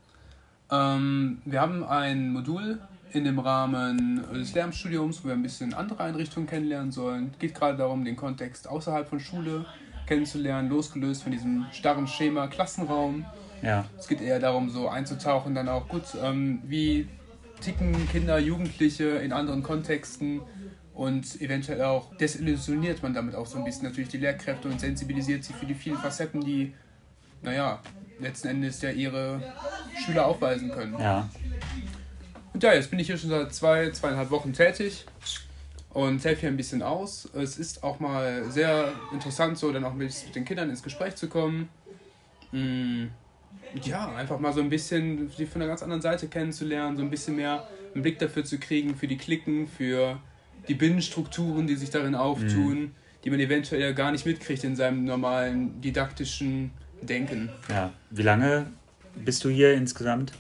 [0.71, 2.79] Ähm, wir haben ein Modul
[3.13, 7.31] in dem Rahmen des Lehramtsstudiums, wo wir ein bisschen andere Einrichtungen kennenlernen sollen.
[7.33, 9.67] Es geht gerade darum, den Kontext außerhalb von Schule
[10.07, 13.25] kennenzulernen, losgelöst von diesem starren Schema Klassenraum.
[13.63, 17.09] Ja, Es geht eher darum, so einzutauchen, dann auch gut, ähm, wie
[17.61, 20.41] ticken Kinder, Jugendliche in anderen Kontexten
[20.95, 25.45] und eventuell auch desillusioniert man damit auch so ein bisschen natürlich die Lehrkräfte und sensibilisiert
[25.45, 26.75] sie für die vielen Facetten, die,
[27.43, 27.81] naja,
[28.19, 29.41] letzten Endes ja ihre
[30.05, 30.95] Schüler aufweisen können.
[30.99, 31.29] ja,
[32.53, 35.07] Und ja, jetzt bin ich hier schon seit zwei, zweieinhalb Wochen tätig
[35.91, 37.29] und helfe hier ein bisschen aus.
[37.35, 41.29] Es ist auch mal sehr interessant, so dann auch mit, den Kindern ins Gespräch zu
[41.29, 41.69] kommen.
[42.53, 43.07] Mm,
[43.85, 47.11] Ja, einfach mal so ein bisschen sie von einer ganz anderen Seite kennenzulernen, so ein
[47.11, 50.19] bisschen mehr einen Blick dafür zu kriegen, für die Klicken, für
[50.69, 52.93] die Binnenstrukturen, die sich darin auftun,
[53.25, 57.49] die man eventuell ja gar nicht mitkriegt in seinem normalen didaktischen Denken.
[57.69, 57.93] ja.
[58.11, 58.67] Wie lange
[59.17, 60.33] bist du hier insgesamt?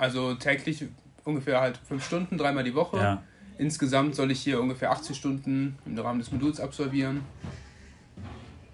[0.00, 0.84] Also täglich
[1.24, 2.96] ungefähr halt fünf Stunden, dreimal die Woche.
[2.96, 3.22] Ja,
[3.58, 7.20] Insgesamt soll ich hier ungefähr 80 Stunden im Rahmen des Moduls absolvieren.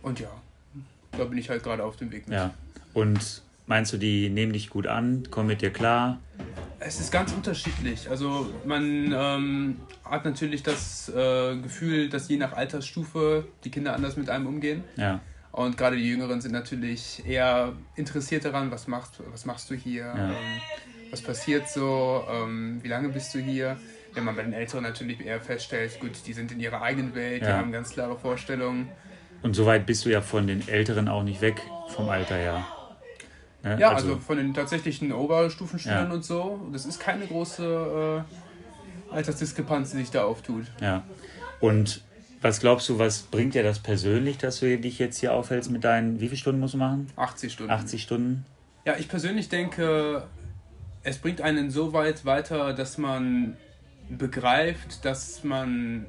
[0.02, 0.28] Und ja,
[1.18, 2.36] da bin ich halt gerade auf dem Weg mit.
[2.36, 2.54] ja.
[2.94, 6.20] Und meinst du, die nehmen dich gut an, kommen mit dir klar?
[6.78, 8.08] Es ist ganz unterschiedlich.
[8.08, 14.16] Also man ähm, hat natürlich das äh, Gefühl, dass je nach Altersstufe die Kinder anders
[14.16, 14.84] mit einem umgehen.
[14.96, 15.20] Ja,
[15.50, 20.04] Und gerade die Jüngeren sind natürlich eher interessiert daran, was machst, was machst du hier,
[20.04, 20.28] Ja.
[20.30, 20.34] ähm,
[21.10, 23.76] was passiert so, ähm, wie lange bist du hier.
[24.14, 27.42] Wenn man bei den Älteren natürlich eher feststellt, gut, die sind in ihrer eigenen Welt,
[27.42, 27.58] die Ja.
[27.58, 28.88] haben ganz klare Vorstellungen.
[29.42, 32.66] Und soweit bist du ja von den Älteren auch nicht weg, vom Alter her.
[33.62, 33.78] Ne?
[33.78, 36.14] Ja, also, von den tatsächlichen Oberstufenschülern Ja.
[36.14, 38.24] und so, das ist keine große
[39.12, 40.64] äh, Altersdiskrepanz, die sich da auftut.
[40.80, 41.04] Ja.
[41.60, 42.02] Und
[42.40, 45.84] was glaubst du, was bringt dir das persönlich, dass du dich jetzt hier aufhältst mit
[45.84, 47.08] deinen, wie viele Stunden musst du machen?
[47.16, 47.72] 80 Stunden.
[47.72, 48.46] 80 Stunden?
[48.84, 50.26] Ja, ich persönlich denke,
[51.06, 53.56] es bringt einen so weit weiter, dass man
[54.08, 56.06] begreift, dass man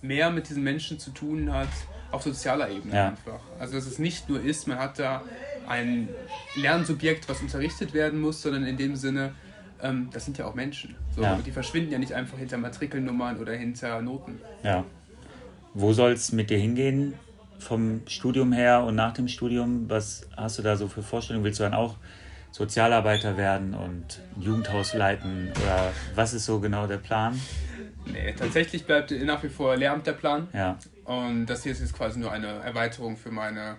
[0.00, 1.68] mehr mit diesen Menschen zu tun hat
[2.10, 3.08] auf sozialer Ebene Ja.
[3.08, 3.40] einfach.
[3.58, 5.22] Also dass es nicht nur ist, man hat da
[5.68, 6.08] ein
[6.56, 9.34] Lernsubjekt, was unterrichtet werden muss, sondern in dem Sinne,
[9.82, 10.94] ähm, das sind ja auch Menschen.
[11.14, 11.34] So, Ja.
[11.34, 14.40] Und die verschwinden ja nicht einfach hinter Matrikelnummern oder hinter Noten.
[14.62, 14.84] Ja.
[15.74, 17.12] Wo soll es mit dir hingehen
[17.58, 19.90] vom Studium her und nach dem Studium?
[19.90, 21.44] Was hast du da so für Vorstellungen?
[21.44, 21.96] Willst du dann auch
[22.58, 25.52] Sozialarbeiter werden und ein Jugendhaus leiten?
[25.62, 27.40] Oder was ist so genau der Plan?
[28.06, 30.48] Nee, tatsächlich bleibt nach wie vor Lehramt der Plan.
[30.52, 33.76] Ja, Und das hier ist jetzt quasi nur eine Erweiterung für meine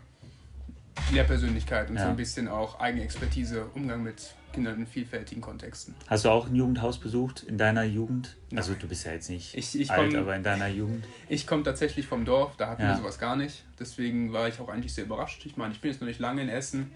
[1.12, 2.10] Lehrpersönlichkeit und so Ja.
[2.10, 5.94] ein bisschen auch Eigenexpertise, Umgang mit Kindern in vielfältigen Kontexten.
[6.08, 8.38] Hast du auch ein Jugendhaus besucht in deiner Jugend?
[8.56, 11.04] Also du bist ja jetzt nicht Ich- ich alt, komm- aber in deiner Jugend.
[11.28, 12.90] Ich komme tatsächlich vom Dorf, da hatten Ja.
[12.90, 13.64] wir sowas gar nicht.
[13.78, 15.46] Deswegen war ich auch eigentlich sehr überrascht.
[15.46, 16.92] Ich meine, ich bin jetzt noch nicht lange in Essen,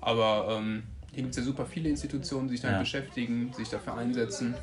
[0.00, 0.82] aber ähm,
[1.18, 2.82] hier gibt es ja super viele Institutionen, die sich damit Ja.
[2.82, 4.56] beschäftigen, sich dafür einsetzen.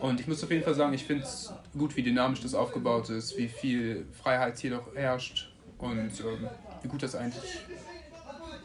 [0.00, 3.10] Und ich muss auf jeden Fall sagen, ich finde es gut, wie dynamisch das aufgebaut
[3.10, 6.48] ist, wie viel Freiheit hier doch herrscht und ähm,
[6.80, 7.64] wie gut das eigentlich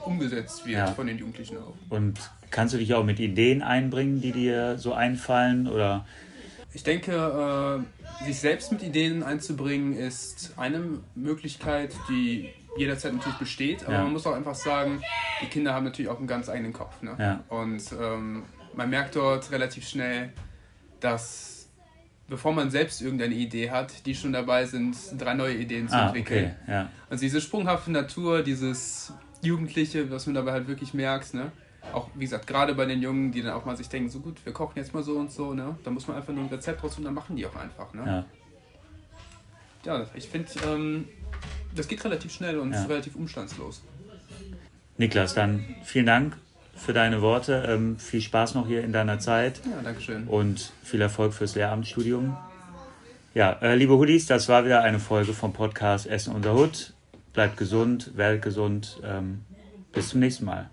[0.05, 0.85] umgesetzt wird Ja.
[0.85, 1.73] von den Jugendlichen auch.
[1.89, 2.19] Und
[2.51, 5.67] kannst du dich auch mit Ideen einbringen, die dir so einfallen?
[5.67, 6.05] Oder
[6.75, 7.81] Ich denke,
[8.21, 13.83] äh, sich selbst mit Ideen einzubringen, ist eine Möglichkeit, die jederzeit natürlich besteht.
[13.83, 14.03] Aber Ja.
[14.03, 15.01] man muss auch einfach sagen,
[15.41, 17.01] die Kinder haben natürlich auch einen ganz eigenen Kopf.
[17.01, 17.15] Ne?
[17.17, 17.43] Ja.
[17.49, 18.43] Und ähm,
[18.73, 20.31] man merkt dort relativ schnell,
[20.99, 21.67] dass
[22.27, 26.07] bevor man selbst irgendeine Idee hat, die schon dabei sind, drei neue Ideen zu ah,
[26.07, 26.55] entwickeln.
[26.63, 26.89] okay, ja.
[27.09, 29.11] Also diese sprunghafte Natur, dieses
[29.41, 31.51] Jugendliche, was man dabei halt wirklich merkt, ne?
[31.91, 34.45] Auch wie gesagt, gerade bei den Jungen, die dann auch mal sich denken, so gut,
[34.45, 35.75] wir kochen jetzt mal so und so, ne?
[35.83, 38.03] Da muss man einfach nur ein Rezept raus und dann machen die auch einfach, ne?
[38.05, 38.25] ja.
[39.85, 41.07] Ja, ich finde, ähm,
[41.75, 42.81] das geht relativ schnell und Ja.
[42.81, 43.81] ist relativ umstandslos.
[44.97, 46.37] Niklas, dann vielen Dank
[46.75, 47.63] für deine Worte.
[47.67, 50.27] Ähm, viel Spaß noch hier in deiner Zeit Ja, Dankeschön.
[50.27, 52.35] und viel Erfolg fürs Lehramtsstudium.
[53.33, 56.93] Ja, äh, liebe Hoodies, das war wieder eine Folge vom Podcast Essen unter Hut.
[57.33, 58.99] Bleibt gesund, werdet gesund.
[59.03, 59.41] Ähm,
[59.93, 60.69] bis zum nächsten Mal.